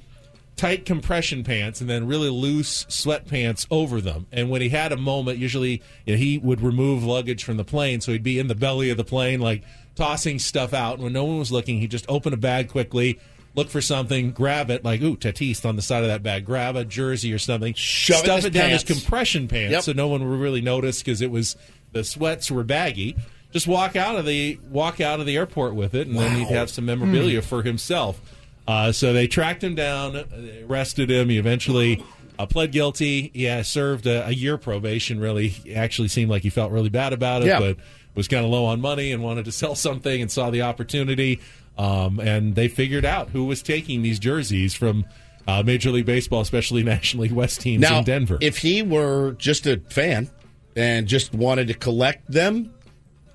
[0.56, 4.28] tight compression pants and then really loose sweatpants over them.
[4.32, 7.64] And when he had a moment, usually you know, he would remove luggage from the
[7.64, 9.64] plane, so he'd be in the belly of the plane, like
[9.96, 10.96] tossing stuff out.
[10.96, 13.20] And when no one was looking, he'd just open a bag quickly,
[13.56, 16.76] look for something, grab it, like ooh, Tatis on the side of that bag, grab
[16.76, 19.84] a jersey or something, Shove it stuff his it down his compression pants, Yep.
[19.84, 21.56] so no one would really notice because it was
[21.92, 23.16] the sweats were baggy.
[23.52, 26.48] Just walk out of the walk out of the airport with it, and then he'd
[26.48, 28.22] have some memorabilia for himself.
[28.68, 30.24] Uh, so they tracked him down, uh,
[30.70, 31.28] arrested him.
[31.28, 32.02] He eventually
[32.40, 33.30] uh, pled guilty.
[33.34, 35.20] Yeah, served a, a year probation.
[35.20, 37.60] Really, He actually seemed like he felt really bad about it, Yeah.
[37.60, 37.78] but
[38.16, 41.42] was kind of low on money and wanted to sell something and saw the opportunity.
[41.82, 45.06] Um, and they figured out who was taking these jerseys from
[45.48, 48.38] uh, Major League Baseball, especially National League West teams Now, in Denver.
[48.42, 50.30] if he were just a fan
[50.76, 52.74] and just wanted to collect them,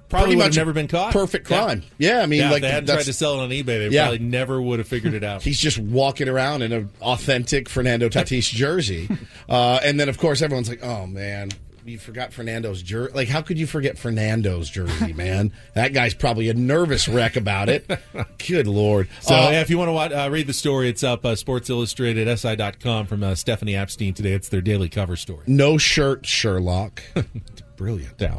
[0.09, 1.12] Probably would have much never been caught.
[1.12, 1.82] Perfect crime.
[1.98, 4.02] Yeah, I mean, yeah, like they hadn't tried to sell it on eBay, they Yeah.
[4.04, 5.42] probably never would have figured it out.
[5.48, 9.09] He's just walking around in an authentic Fernando Tatis jersey,
[9.48, 11.50] uh, and then of course everyone's like, "Oh man,
[11.88, 15.53] you forgot Fernando's jersey." Like, how could you forget Fernando's jersey, man?
[15.75, 17.88] that guy's probably a nervous wreck about it.
[18.46, 19.09] Good lord!
[19.20, 21.35] So Uh, yeah, if you want to watch, uh, read the story, it's up uh,
[21.37, 24.33] Sports Illustrated, SI.com from uh, Stephanie Apstein today.
[24.33, 25.42] It's their daily cover story.
[25.46, 27.03] no shirt, Sherlock.
[27.77, 28.14] Brilliant.
[28.18, 28.38] Yeah.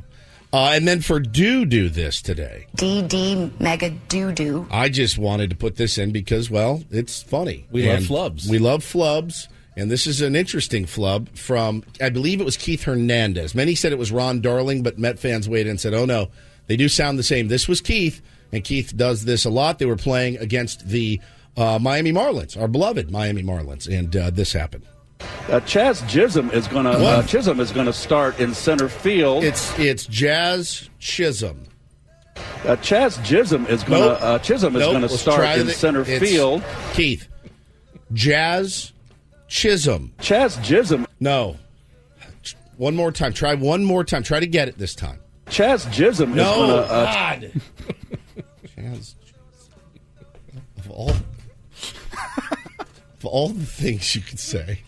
[0.53, 2.67] Uh, and then for do do this today.
[2.77, 4.65] DD Mega do do.
[4.71, 7.67] I just wanted to put this in because, well, it's funny.
[7.69, 8.49] We love flubs.
[8.49, 9.49] We love flubs.
[9.77, 13.53] And this is an interesting flub from, I believe it was Keith Hernandez.
[13.53, 16.29] Many said it was Ron Darling, but Met fans weighed in and said, oh no,
[16.65, 17.47] they do sound the same.
[17.47, 18.19] This was Keith,
[18.51, 19.77] and Keith does this a lot.
[19.77, 21.21] They were playing against the
[21.55, 24.85] uh, Miami Marlins, our beloved Miami Marlins, and uh, this happened.
[25.19, 29.43] Uh, Chaz Chisholm is going to uh, Chisholm is going to start in center field.
[29.43, 31.63] It's it's Jazz Chisholm.
[32.35, 34.19] Uh, Chaz Chisholm is going to Nope.
[34.21, 34.91] uh, Chisholm is Nope.
[34.91, 36.63] going to start in the- center field.
[36.93, 37.27] Keith,
[38.13, 38.91] Jazz
[39.47, 40.13] Chisholm.
[40.19, 41.07] Chaz Chisholm.
[41.19, 41.57] No.
[42.77, 43.33] One more time.
[43.33, 44.23] Try one more time.
[44.23, 45.19] Try to get it this time.
[45.47, 46.73] Chaz Chisholm No, to.
[46.75, 47.51] Uh, God.
[48.75, 49.15] Jazz.
[50.77, 54.81] Of all, of all the things you could say,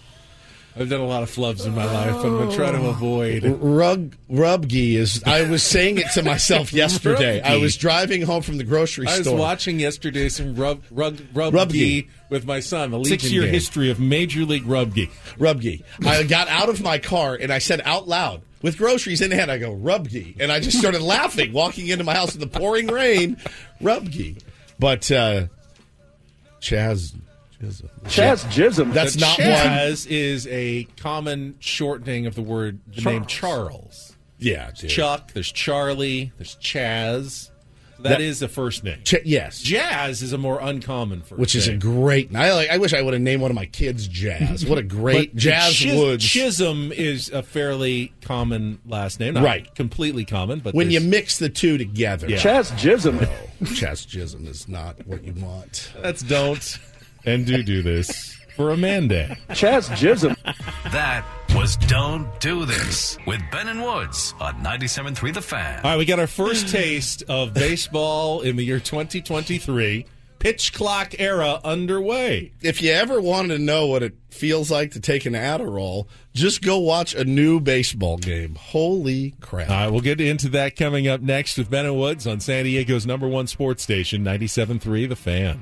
[0.80, 2.88] I've done a lot of flubs in my life, but I'm going to try to
[2.88, 3.44] avoid.
[3.44, 5.22] Rug Rubgy is.
[5.26, 7.42] I was saying it to myself yesterday.
[7.42, 9.34] I was driving home from the grocery store.
[9.34, 12.08] I was watching yesterday some rub rug rub Rubgy.
[12.30, 12.92] with my son.
[12.92, 13.54] The six year game.
[13.54, 15.10] history of Major League Rubgy.
[15.38, 15.84] Rubgy.
[16.06, 19.52] I got out of my car and I said out loud, with groceries in hand,
[19.52, 20.38] I go, Rubgy.
[20.40, 23.36] And I just started laughing, walking into my house in the pouring rain,
[23.82, 24.42] Rubgy.
[24.80, 25.48] But uh,
[26.62, 27.14] Chaz.
[27.62, 27.90] Chisholm.
[28.06, 28.92] Chaz Chisholm.
[28.92, 29.48] That's The not one.
[29.48, 34.16] Chaz is a common shortening of the word the name Charles.
[34.38, 34.90] Yeah, dude.
[34.90, 35.34] Chuck.
[35.34, 36.32] There's Charlie.
[36.38, 37.50] There's Chaz.
[38.02, 39.00] That- that is the first name.
[39.04, 39.62] Ch- yes.
[39.62, 42.34] Jazz is a more uncommon first Which is a great.
[42.34, 42.70] I like.
[42.70, 44.66] I wish I would have named one of my kids Jazz.
[44.66, 46.24] What a great Jazz Chis- Woods.
[46.24, 49.76] Chisholm is a fairly common last name, not Right.
[49.76, 52.38] Completely common, but when you mix the two together, Yeah.
[52.38, 53.20] Chaz Chisholm.
[53.64, 55.92] Chaz Chisholm is not what you want.
[56.02, 56.80] Let's don't
[57.26, 59.38] and do do this for a man day.
[59.50, 60.36] Chaz Chisholm.
[60.92, 61.24] That
[61.56, 65.78] was Don't Do This with Ben and Woods on 97.3 The Fan.
[65.84, 70.06] All right, we got our first taste of baseball in the year 2023.
[70.40, 72.54] Pitch clock era underway.
[72.62, 76.62] If you ever wanted to know what it feels like to take an Adderall, just
[76.62, 78.56] go watch a new baseball game.
[78.56, 79.70] Holy crap.
[79.70, 82.64] All right, we'll get into that coming up next with Ben and Woods on San
[82.64, 85.62] Diego's number one sports station, 97.3 The Fan.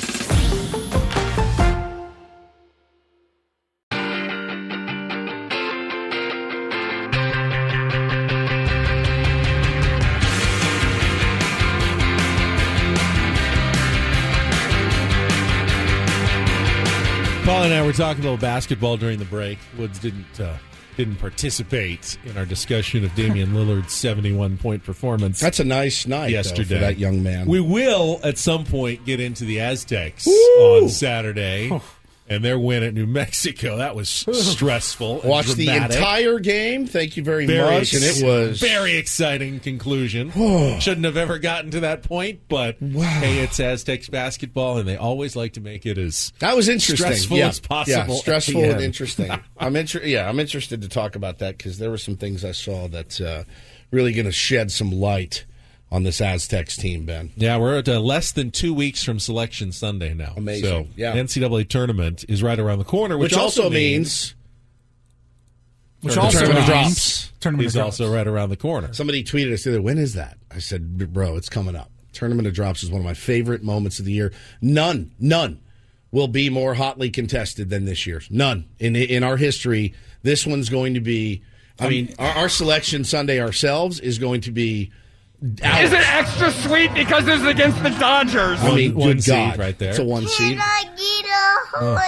[17.71, 19.57] And I were talking about basketball during the break.
[19.77, 20.57] Woods didn't uh,
[20.97, 25.39] didn't participate in our discussion of Damian Lillard's 71 point performance.
[25.39, 26.75] That's a nice night though, yesterday.
[26.75, 27.47] for that young man.
[27.47, 30.33] We will at some point get into the Aztecs Woo!
[30.33, 31.69] on Saturday
[32.31, 33.77] and their win at New Mexico.
[33.77, 35.21] That was stressful.
[35.25, 36.87] Watched the entire game.
[36.87, 37.93] Thank you very, Very much.
[37.93, 40.31] And it was very exciting conclusion.
[40.79, 45.35] Shouldn't have ever gotten to that point, but hey, it's Aztecs basketball, and they always
[45.35, 46.95] like to make it as That was interesting.
[47.05, 47.49] stressful yeah.
[47.49, 48.13] as possible.
[48.15, 49.29] Yeah, stressful and interesting.
[49.57, 52.53] I'm inter- Yeah, I'm interested to talk about that because there were some things I
[52.53, 53.43] saw that uh,
[53.91, 55.45] really going to shed some light
[55.91, 57.31] on this Aztecs team, Ben.
[57.35, 60.33] Yeah, we're at uh, less than two weeks from Selection Sunday now.
[60.37, 60.63] Amazing.
[60.65, 61.15] So, Yeah.
[61.15, 64.33] NCAA tournament is right around the corner, which, Which also means
[66.01, 67.31] Which Tournament also of means drops.
[67.41, 67.99] Tournament is drops.
[67.99, 68.93] also right around the corner.
[68.93, 69.81] Somebody tweeted us the other.
[69.81, 70.37] When is that?
[70.49, 71.91] I said, bro, it's coming up.
[72.13, 74.33] Tournament of Drops is one of my favorite moments of the year.
[74.61, 75.59] None, none
[76.11, 78.27] will be more hotly contested than this year's.
[78.29, 79.93] None in in our history.
[80.21, 81.41] This one's going to be.
[81.79, 84.91] I mean, our, our selection Sunday ourselves is going to be.
[85.63, 85.85] Hours.
[85.85, 88.59] Is it extra sweet because this is against the Dodgers?
[88.61, 89.89] I mean, One good seed God, right there.
[89.89, 90.59] It's a one seed.
[90.61, 91.99] Oh,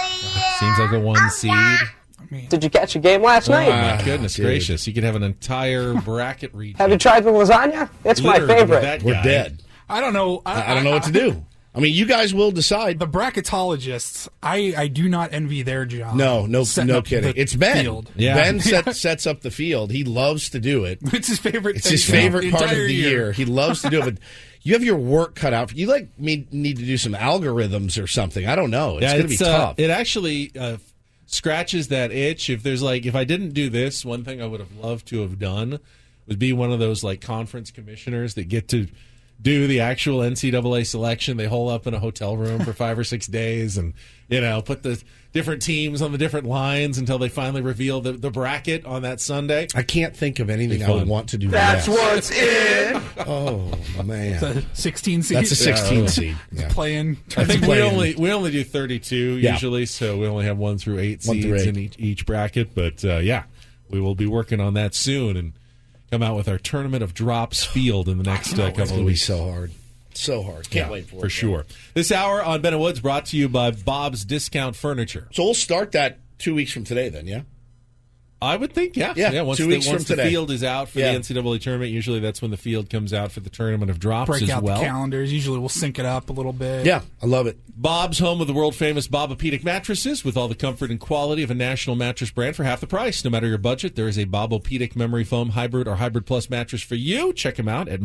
[0.60, 2.48] seems like a one seed.
[2.48, 3.68] Did you catch a game last Oh night?
[3.68, 4.86] my ah, goodness gracious!
[4.86, 6.78] You could have an entire bracket region.
[6.78, 7.88] Have you tried the lasagna?
[8.04, 8.80] It's my Littered with favorite.
[8.82, 9.62] that We're dead.
[9.88, 10.42] I don't know.
[10.46, 11.44] I, I don't know what to do.
[11.76, 13.00] I mean, you guys will decide.
[13.00, 16.14] The bracketologists, I, I do not envy their job.
[16.14, 17.34] No, no, no kidding.
[17.36, 17.82] It's Ben.
[17.82, 18.10] field.
[18.16, 19.90] Ben set, sets up the field.
[19.90, 21.00] He loves to do it.
[21.12, 21.76] It's his favorite.
[21.76, 23.32] It's thing his favorite part of the year.
[23.32, 24.04] He loves to do it.
[24.04, 24.18] But
[24.62, 25.74] you have your work cut out.
[25.74, 28.46] You like me need to do some algorithms or something.
[28.46, 28.98] I don't know.
[28.98, 29.78] It's Yeah, going to be uh, tough.
[29.78, 30.76] It actually uh,
[31.26, 32.50] scratches that itch.
[32.50, 35.22] If there's like, if I didn't do this, one thing I would have loved to
[35.22, 35.80] have done
[36.28, 38.86] would be one of those like conference commissioners that get to
[39.44, 41.36] do the actual NCAA selection.
[41.36, 43.92] They hole up in a hotel room for five or six days, and
[44.28, 45.00] you know, put the
[45.32, 49.20] different teams on the different lines until they finally reveal the, the bracket on that
[49.20, 49.68] Sunday.
[49.74, 51.48] I can't think of anything I would want to do.
[51.48, 52.00] That's next.
[52.00, 53.02] what's in.
[53.26, 53.70] Oh
[54.02, 55.36] man, It's a 16 seed.
[55.36, 56.06] That's a 16 Yeah.
[56.06, 56.36] seed.
[56.50, 56.68] Yeah.
[56.70, 57.18] Playing.
[57.36, 59.52] I think we only we only do thirty two Yeah.
[59.52, 61.68] usually, so we only have one through eight One seeds through eight.
[61.68, 62.74] in each, each bracket.
[62.74, 63.42] But uh, yeah,
[63.90, 65.52] we will be working on that soon and
[66.10, 69.22] come out with our tournament of drops field in the next uh, couple of weeks.
[69.22, 69.72] so hard,
[70.14, 70.70] so hard.
[70.70, 71.20] Can't Yeah, wait for, for it.
[71.22, 71.66] For sure.
[71.94, 75.28] This hour on Ben and Woods brought to you by Bob's Discount Furniture.
[75.32, 77.08] So we'll start that two weeks from today.
[77.08, 77.42] Then, yeah.
[78.44, 80.30] I would think, yeah, Yeah, Once, two the, weeks once from the today.
[80.30, 81.12] field is out for Yeah.
[81.12, 84.28] the NCAA tournament, usually that's when the field comes out for the tournament of drops
[84.28, 84.78] Break as out well.
[84.78, 85.32] the calendars.
[85.32, 86.86] Usually we'll sync it up a little bit.
[86.86, 87.58] Yeah, I love it.
[87.76, 91.50] Bob's home of the world famous Bobopedic mattresses with all the comfort and quality of
[91.50, 93.24] a national mattress brand for half the price.
[93.24, 96.82] No matter your budget, there is a Bobopedic memory foam hybrid or hybrid plus mattress
[96.82, 97.32] for you.
[97.32, 98.00] Check them out at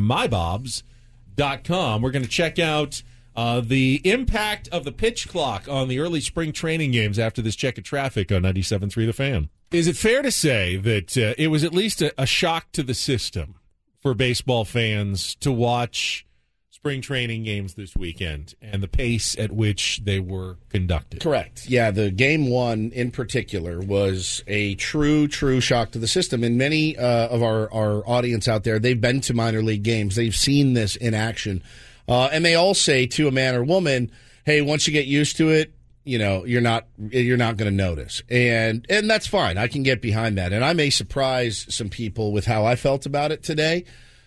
[1.37, 2.01] mybobs.com.
[2.01, 3.03] We're going to check out
[3.35, 7.55] uh, the impact of the pitch clock on the early spring training games after this
[7.55, 9.49] check of traffic on 97.3 The Fan.
[9.71, 12.81] Is it fair to say that uh, it was at least a, a shock to
[12.81, 13.55] the system
[14.01, 16.25] for baseball fans to watch
[16.71, 21.21] spring training games this weekend and the pace at which they were conducted?
[21.21, 21.69] Correct.
[21.69, 26.43] Yeah, the game one in particular was a true, true shock to the system.
[26.43, 30.15] And many uh, of our, our audience out there, they've been to minor league games.
[30.15, 31.61] They've seen this in action.
[32.07, 34.09] Uh, and they all say to a man or woman,
[34.45, 37.75] hey, once you get used to it, you know, you're not you're not going to
[37.75, 38.21] notice.
[38.29, 39.57] And and that's fine.
[39.57, 40.53] I can get behind that.
[40.53, 43.85] And I may surprise some people with how I felt about it today.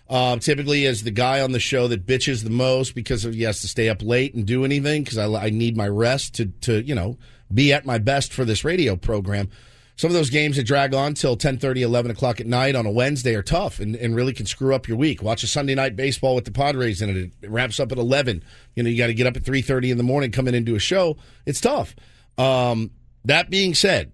[0.09, 3.43] Um, typically, as the guy on the show that bitches the most because of he
[3.43, 6.47] has to stay up late and do anything because I, I need my rest to
[6.61, 7.17] to you know
[7.53, 9.49] be at my best for this radio program.
[9.95, 12.85] Some of those games that drag on till 10, 30 11 o'clock at night on
[12.85, 15.21] a Wednesday are tough and, and really can screw up your week.
[15.21, 17.31] Watch a Sunday night baseball with the Padres in it.
[17.41, 18.43] It wraps up at 11.
[18.75, 20.79] You know, you got to get up at 3.30 in the morning, coming into a
[20.79, 21.17] show.
[21.45, 21.95] It's tough.
[22.39, 22.91] Um,
[23.25, 24.11] that being said,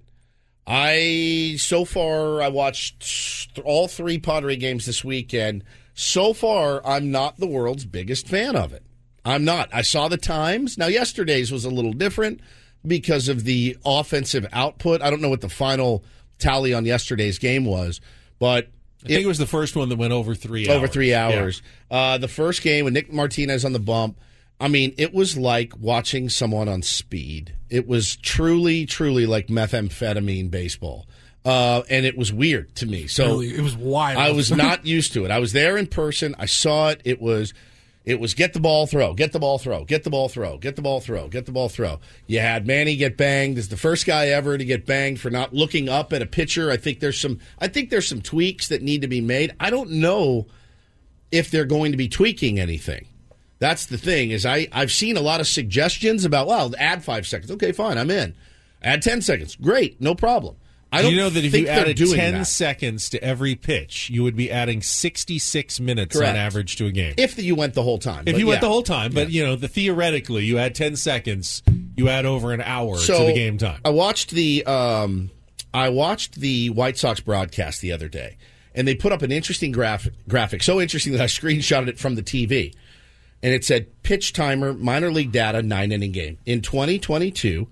[0.68, 5.64] I so far I watched th- all three Padre games this weekend.
[5.94, 8.84] So far, I'm not the world's biggest fan of it.
[9.26, 9.70] I'm not.
[9.74, 10.78] I saw the times.
[10.78, 12.42] Now yesterday's was a little different
[12.86, 15.02] because of the offensive output.
[15.02, 16.04] I don't know what the final
[16.38, 18.02] tally on yesterday's game was,
[18.40, 18.70] but
[19.04, 20.90] I think it, was the first one that went over three over hours.
[20.90, 21.62] three hours.
[21.90, 24.20] Uh, the first game with Nick Martinez on the bump.
[24.60, 27.56] I mean, it was like watching someone on speed.
[27.70, 31.08] It was truly, truly like methamphetamine baseball.
[31.46, 33.08] Uh, and it was weird to me.
[33.08, 34.20] So Really, it was wild.
[34.20, 35.32] I was not used to it.
[35.32, 36.36] I was there in person.
[36.38, 37.02] I saw it.
[37.06, 37.54] It was
[38.06, 40.76] it was get the ball, throw, get the ball, throw, get the ball, throw, get
[40.76, 42.00] the ball, throw, get the ball, throw.
[42.28, 43.58] You had Manny get banged.
[43.58, 46.72] Is the first guy ever to get banged for not looking up at a pitcher.
[46.72, 49.54] I think there's some I think there's some tweaks that need to be made.
[49.60, 50.48] I don't know
[51.32, 53.08] if they're going to be tweaking anything.
[53.60, 57.28] That's the thing is I I've seen a lot of suggestions about well add five
[57.28, 58.34] seconds okay fine I'm in
[58.82, 60.56] add ten seconds great no problem
[60.92, 62.46] I Do don't you know that if you added 10 that.
[62.46, 66.32] seconds to every pitch, you would be adding 66 minutes Correct.
[66.32, 67.14] on average to a game?
[67.18, 69.56] if you went the whole time If you went the whole time, but you know,
[69.56, 71.62] the theoretically, you add 10 seconds,
[71.96, 73.80] you add over an hour so to the game time.
[73.86, 75.30] I watched the um,
[75.74, 78.38] I watched the White Sox broadcast the other day,
[78.74, 80.14] and they put up an interesting graphic.
[80.28, 82.74] Graphic so interesting that I screenshotted it from the TV,
[83.44, 87.68] and it said pitch timer, minor league data, nine inning game in 2022.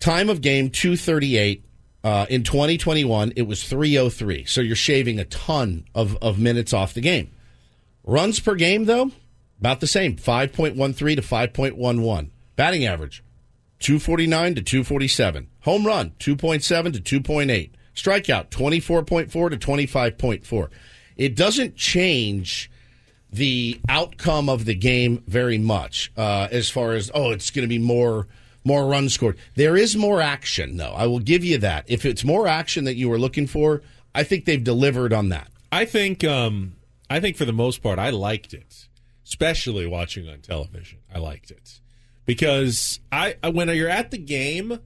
[0.00, 1.62] Time of game 238.
[2.04, 4.44] Uh, in 2021, it was 303.
[4.44, 7.30] So you're shaving a ton of, of minutes off the game.
[8.04, 9.10] Runs per game, though,
[9.58, 12.30] about the same 5.13 to 5.11.
[12.56, 13.22] Batting average
[13.80, 15.48] 249 to 247.
[15.60, 17.70] Home run 2.7 to 2.8.
[17.94, 20.68] Strikeout 24.4 to 25.4.
[21.16, 22.70] It doesn't change
[23.30, 27.68] the outcome of the game very much uh, as far as oh it's going to
[27.68, 28.26] be more
[28.68, 29.36] more runs scored.
[29.56, 30.92] There is more action though.
[30.92, 31.86] I will give you that.
[31.88, 33.82] If it's more action that you were looking for,
[34.14, 35.50] I think they've delivered on that.
[35.72, 36.76] I think um,
[37.10, 38.88] I think for the most part I liked it,
[39.26, 41.00] especially watching on television.
[41.12, 41.80] I liked it
[42.26, 44.78] because I when you're at the game,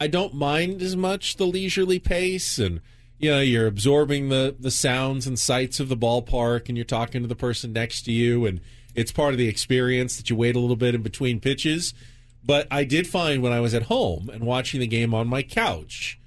[0.00, 2.80] I don't mind as much the leisurely pace and
[3.18, 7.22] you know you're absorbing the the sounds and sights of the ballpark and you're talking
[7.22, 8.60] to the person next to you and
[8.94, 11.94] it's part of the experience that you wait a little bit in between pitches
[12.44, 15.42] but I did find when I was at home and watching the game on my
[15.42, 16.18] couch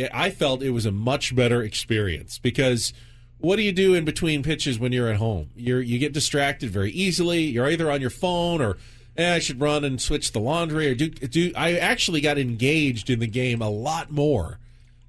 [0.00, 2.92] it, I felt it was a much better experience because
[3.38, 5.50] what do you do in between pitches when you're at home?
[5.54, 7.42] You're you get distracted very easily.
[7.42, 8.78] You're either on your phone or
[9.16, 13.10] eh, I should run and switch the laundry or do do I actually got engaged
[13.10, 14.58] in the game a lot more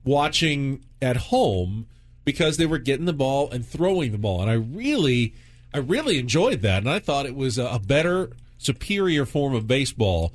[0.04, 1.88] watching at home
[2.26, 4.42] because they were getting the ball and throwing the ball.
[4.42, 5.34] And I really
[5.74, 6.80] I really enjoyed that.
[6.80, 8.32] And I thought it was a better
[8.62, 10.34] superior form of baseball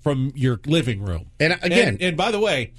[0.00, 1.30] from your living room.
[1.38, 2.72] And again- and, and by the way,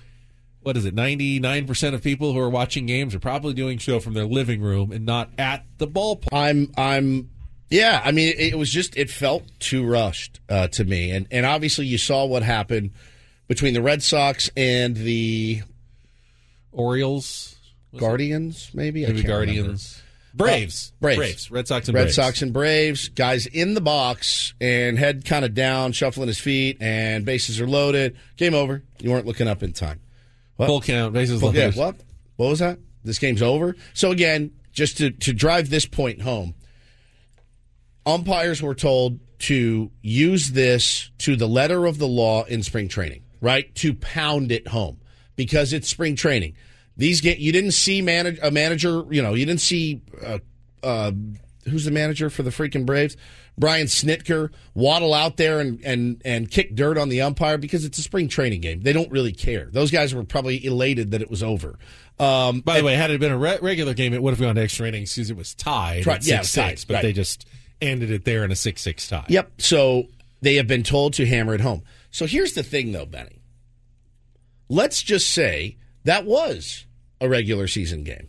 [0.61, 0.93] what is it?
[0.95, 4.91] 99% of people who are watching games are probably doing so from their living room
[4.91, 6.27] and not at the ballpark.
[6.33, 7.29] I'm I'm
[7.69, 11.11] yeah, I mean it, was just it felt too rushed uh, to me.
[11.11, 12.91] And and obviously you saw what happened
[13.47, 15.61] between the Red Sox and the
[16.71, 17.55] Orioles,
[17.97, 19.05] Guardians, maybe?
[19.15, 19.27] Can't
[19.57, 19.71] remember.
[20.33, 20.93] Braves.
[21.01, 21.17] Braves.
[21.17, 21.51] Braves.
[21.51, 22.03] Red Sox and Braves.
[22.03, 22.15] Red Braves.
[22.15, 23.09] Sox and Braves.
[23.09, 27.67] Guys in the box and head kind of down, shuffling his feet, and bases are
[27.67, 28.15] loaded.
[28.37, 28.83] Game over.
[28.99, 29.99] You weren't looking up in time.
[30.57, 30.67] What?
[30.67, 31.75] Full count, bases Full- loaded.
[31.75, 31.95] yeah, what?
[32.35, 32.79] What was that?
[33.03, 33.75] This game's over.
[33.93, 36.53] So again, just to to drive this point home,
[38.05, 43.23] umpires were told to use this to the letter of the law in spring training,
[43.41, 43.73] right?
[43.75, 44.99] To pound it home
[45.35, 46.55] because it's spring training.
[46.99, 50.39] These get you didn't see manage, a manager, you know, you didn't see uh,
[50.83, 51.13] uh,
[51.63, 53.15] who's the manager for the freaking Braves,
[53.57, 57.97] Brian Snitker, waddle out there and and and kick dirt on the umpire because it's
[57.99, 58.81] a spring training game.
[58.81, 59.69] They don't really care.
[59.71, 61.79] Those guys were probably elated that it was over.
[62.19, 64.55] Um, By the way, had it been a re- regular game, it would have gone
[64.55, 66.05] to extra innings because it was tied.
[66.05, 67.01] Yeah, 6-6, tied, but right.
[67.03, 67.47] they just
[67.81, 69.25] ended it there in a 6 6 tie.
[69.29, 69.61] Yep.
[69.61, 70.07] So
[70.41, 71.83] they have been told to hammer it home.
[72.11, 73.41] So here's the thing, though, Benny.
[74.67, 76.85] Let's just say that was
[77.21, 78.27] a regular season game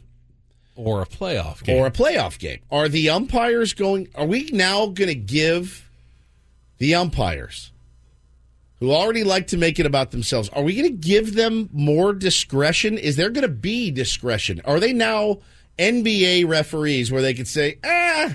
[0.77, 1.79] Or a playoff game.
[1.79, 2.61] or a playoff game.
[2.71, 4.09] Are the umpires going?
[4.15, 5.89] Are we now going to give
[6.79, 7.71] the umpires
[8.81, 10.49] who already like to make it about themselves?
[10.51, 12.97] Are we going to give them more discretion?
[12.99, 14.61] Is there going to be discretion?
[14.65, 15.39] Are they now
[15.79, 18.35] NBA referees where they could say, ah,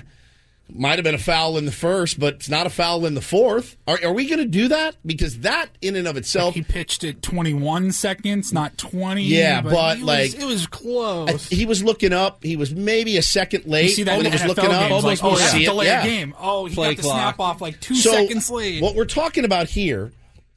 [0.68, 3.20] might have been a foul in the first, but it's not a foul in the
[3.20, 3.76] fourth?
[3.86, 4.96] Are, are we going to do that?
[5.06, 9.22] Because that, in and of itself, He pitched it 21 seconds, not 20.
[9.22, 11.52] Yeah, but, he like- was, it was close.
[11.52, 12.42] I- he was looking up.
[12.42, 14.88] He was maybe a second late you see that when he was NFL looking up.
[14.90, 15.66] games, like, oh, You that's see it?
[15.66, 16.04] delay Yeah.
[16.04, 16.34] game.
[16.38, 18.82] Oh, he Play got the snap off like two So, seconds late.
[18.82, 20.10] What we're talking about here,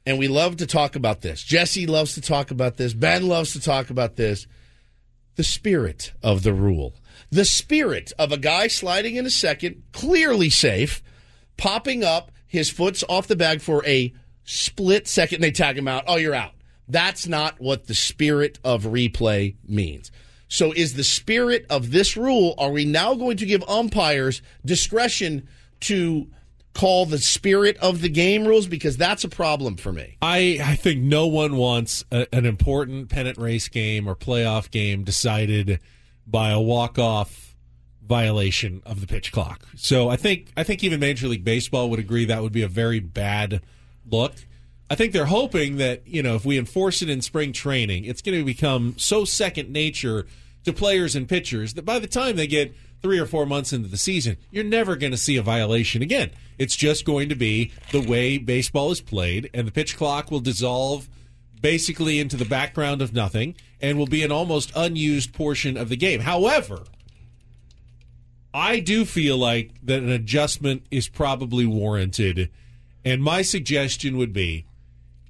[0.06, 1.42] and we love to talk about this.
[1.42, 2.92] Jesse loves to talk about this.
[2.94, 4.46] Ben loves to talk about this.
[5.36, 6.94] The spirit of the rule.
[7.30, 11.02] The spirit of a guy sliding in a second, clearly safe,
[11.56, 14.12] popping up, his foot's off the bag for a
[14.44, 15.40] split second.
[15.40, 16.04] They tag him out.
[16.08, 16.52] Oh, you're out.
[16.88, 20.10] That's not what the spirit of replay means.
[20.48, 25.46] So, is the spirit of this rule, are we now going to give umpires discretion
[25.82, 26.26] to
[26.74, 28.66] call the spirit of the game rules?
[28.66, 30.16] Because that's a problem for me.
[30.20, 35.04] I, I think no one wants a, an important pennant race game or playoff game
[35.04, 35.78] decided
[36.30, 37.54] by a walk off
[38.02, 39.64] violation of the pitch clock.
[39.76, 42.68] So I think I think even Major League Baseball would agree that would be a
[42.68, 43.62] very bad
[44.10, 44.34] look.
[44.90, 48.22] I think they're hoping that you know if we enforce it in spring training, it's
[48.22, 50.26] going to become so second nature
[50.64, 53.88] to players and pitchers that by the time they get three or four months into
[53.88, 56.30] the season, you're never going to see a violation again.
[56.58, 60.40] It's just going to be the way baseball is played, and the pitch clock will
[60.40, 61.08] dissolve
[61.60, 65.96] basically into the background of nothing and will be an almost unused portion of the
[65.96, 66.20] game.
[66.20, 66.84] However,
[68.52, 72.50] I do feel like that an adjustment is probably warranted,
[73.04, 74.66] and my suggestion would be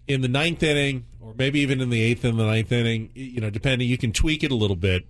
[0.09, 3.41] in the ninth inning, or maybe even in the eighth and the ninth inning, you
[3.41, 5.07] know, depending, you can tweak it a little bit,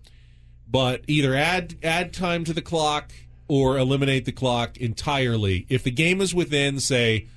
[0.69, 3.13] but either add add time to the clock
[3.49, 5.67] or eliminate the clock entirely.
[5.69, 7.29] If the game is within, say,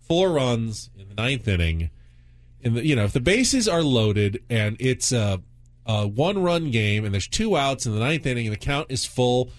[0.00, 1.90] four runs in the ninth inning,
[2.62, 5.40] the, you know, if the bases are loaded and it's a,
[5.86, 8.90] a one run game and there's two outs in the ninth inning and the count
[8.90, 9.50] is full,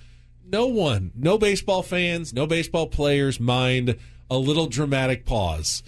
[0.46, 3.98] no one, no baseball fans, no baseball players mind
[4.30, 5.84] a little dramatic pause,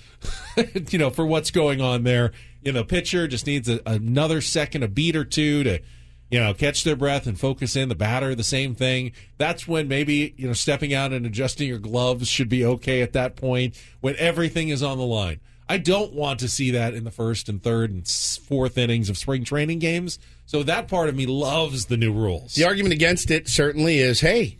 [0.89, 2.33] you know, for what's going on there.
[2.61, 5.79] You know, pitcher just needs a, another second, a beat or two to,
[6.29, 7.87] you know, catch their breath and focus in.
[7.89, 9.13] The batter, the same thing.
[9.37, 13.13] That's when maybe, you know, stepping out and adjusting your gloves should be okay at
[13.13, 15.39] that point when everything is on the line.
[15.67, 19.17] I don't want to see that in the first and third and fourth innings of
[19.17, 20.19] spring training games.
[20.45, 22.55] So that part of me loves the new rules.
[22.55, 24.57] The argument against it certainly is hey,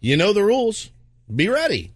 [0.00, 0.90] you know the rules.
[1.34, 1.92] Be ready.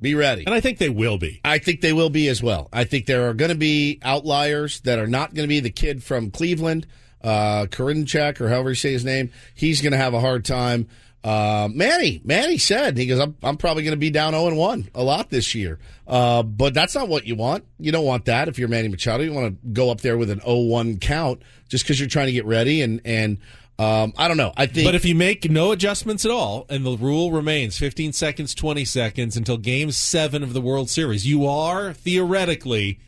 [0.00, 0.44] Be ready.
[0.46, 1.40] And I think they will be.
[1.44, 2.68] I think they will be as well.
[2.72, 5.70] I think there are going to be outliers that are not going to be the
[5.70, 6.86] kid from Cleveland,
[7.22, 9.30] uh, Karinchak, or however you say his name.
[9.54, 10.88] He's going to have a hard time.
[11.22, 14.90] Uh, Manny, Manny said he goes, I'm, I'm probably going to be down 0 1
[14.94, 15.78] a lot this year.
[16.06, 17.64] Uh, but that's not what you want.
[17.78, 19.22] You don't want that if you're Manny Machado.
[19.22, 22.26] You want to go up there with an 0 1 count just because you're trying
[22.26, 22.80] to get ready.
[22.80, 23.38] And, and
[23.78, 24.52] um, I don't know.
[24.56, 24.86] I think.
[24.86, 28.84] But if you make no adjustments at all, and the rule remains 15 seconds, 20
[28.84, 32.98] seconds until Game Seven of the World Series, you are theoretically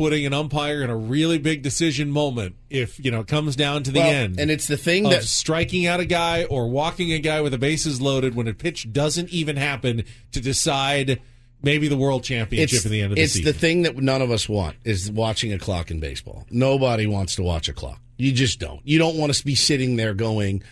[0.00, 3.82] putting an umpire in a really big decision moment if you know it comes down
[3.82, 4.40] to the Well, end.
[4.40, 7.52] and it's the thing of that- striking out a guy or walking a guy with
[7.52, 11.20] the bases loaded when a pitch doesn't even happen to decide
[11.62, 13.46] maybe the World Championship at the end of the season.
[13.46, 16.46] it's the thing that none of us want is watching a clock in baseball.
[16.50, 18.00] Nobody wants to watch a clock.
[18.16, 18.80] You just don't.
[18.84, 20.62] You don't want to be sitting there going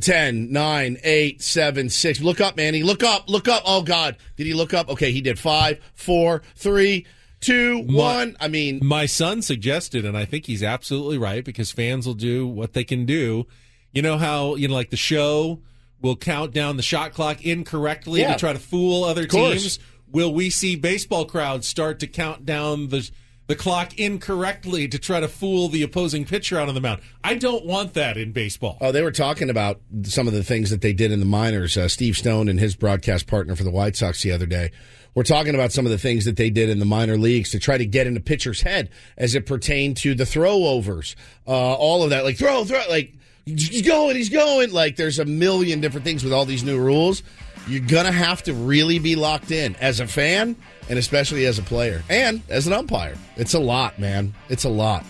[0.00, 2.20] 10, 9, 8, 7, 6.
[2.20, 2.84] Look up, Manny.
[2.84, 3.28] Look up.
[3.28, 3.62] Look up.
[3.66, 4.16] Oh, God.
[4.36, 4.88] Did he look up?
[4.90, 7.06] Okay, he did 5, 4, 3,
[7.40, 8.36] 2, 1.
[8.40, 12.46] I mean, my son suggested, and I think he's absolutely right because fans will do
[12.46, 13.46] what they can do.
[13.92, 15.60] You know how you know, like the show
[16.00, 18.32] will count down the shot clock incorrectly Yeah.
[18.34, 19.78] to try to fool other teams.
[20.10, 23.10] Will we see baseball crowds start to count down the
[23.46, 27.00] the clock incorrectly to try to fool the opposing pitcher out on the mound?
[27.24, 28.76] I don't want that in baseball.
[28.80, 31.76] Oh, they were talking about some of the things that they did in the minors.
[31.76, 34.70] Uh, Steve Stone and his broadcast partner for the White Sox the other day
[35.18, 37.58] were talking about some of the things that they did in the minor leagues to
[37.58, 42.04] try to get in a pitcher's head as it pertained to the throwovers, uh, all
[42.04, 42.22] of that.
[42.22, 43.12] Like throw, throw, like
[43.44, 44.70] he's going, he's going.
[44.70, 47.24] Like there's a million different things with all these new rules.
[47.66, 50.54] You're gonna have to really be locked in as a fan
[50.88, 53.16] and especially as a player and as an umpire.
[53.36, 54.34] It's a lot, man.
[54.48, 55.04] It's a lot.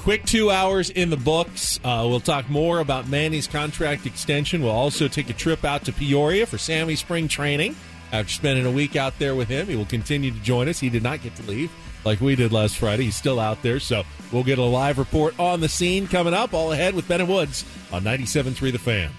[0.00, 1.80] Quick two hours in the books.
[1.82, 4.62] Uh, we'll talk more about Manny's contract extension.
[4.62, 7.76] We'll also take a trip out to Peoria for Sammy's spring training.
[8.12, 10.80] After spending a week out there with him, he will continue to join us.
[10.80, 11.70] He did not get to leave
[12.04, 13.04] like we did last Friday.
[13.04, 16.54] He's still out there, so we'll get a live report on the scene coming up.
[16.54, 19.10] All ahead with Ben and Woods on 97.3 The Fan.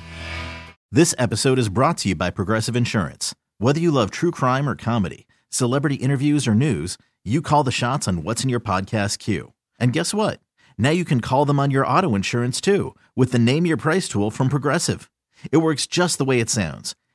[0.92, 3.36] This episode is brought to you by Progressive Insurance.
[3.60, 8.08] Whether you love true crime or comedy, celebrity interviews or news, you call the shots
[8.08, 9.54] on what's in your podcast queue.
[9.80, 10.40] And guess what?
[10.80, 14.08] Now you can call them on your auto insurance too with the Name Your Price
[14.08, 15.12] tool from Progressive.
[15.52, 16.96] It works just the way it sounds.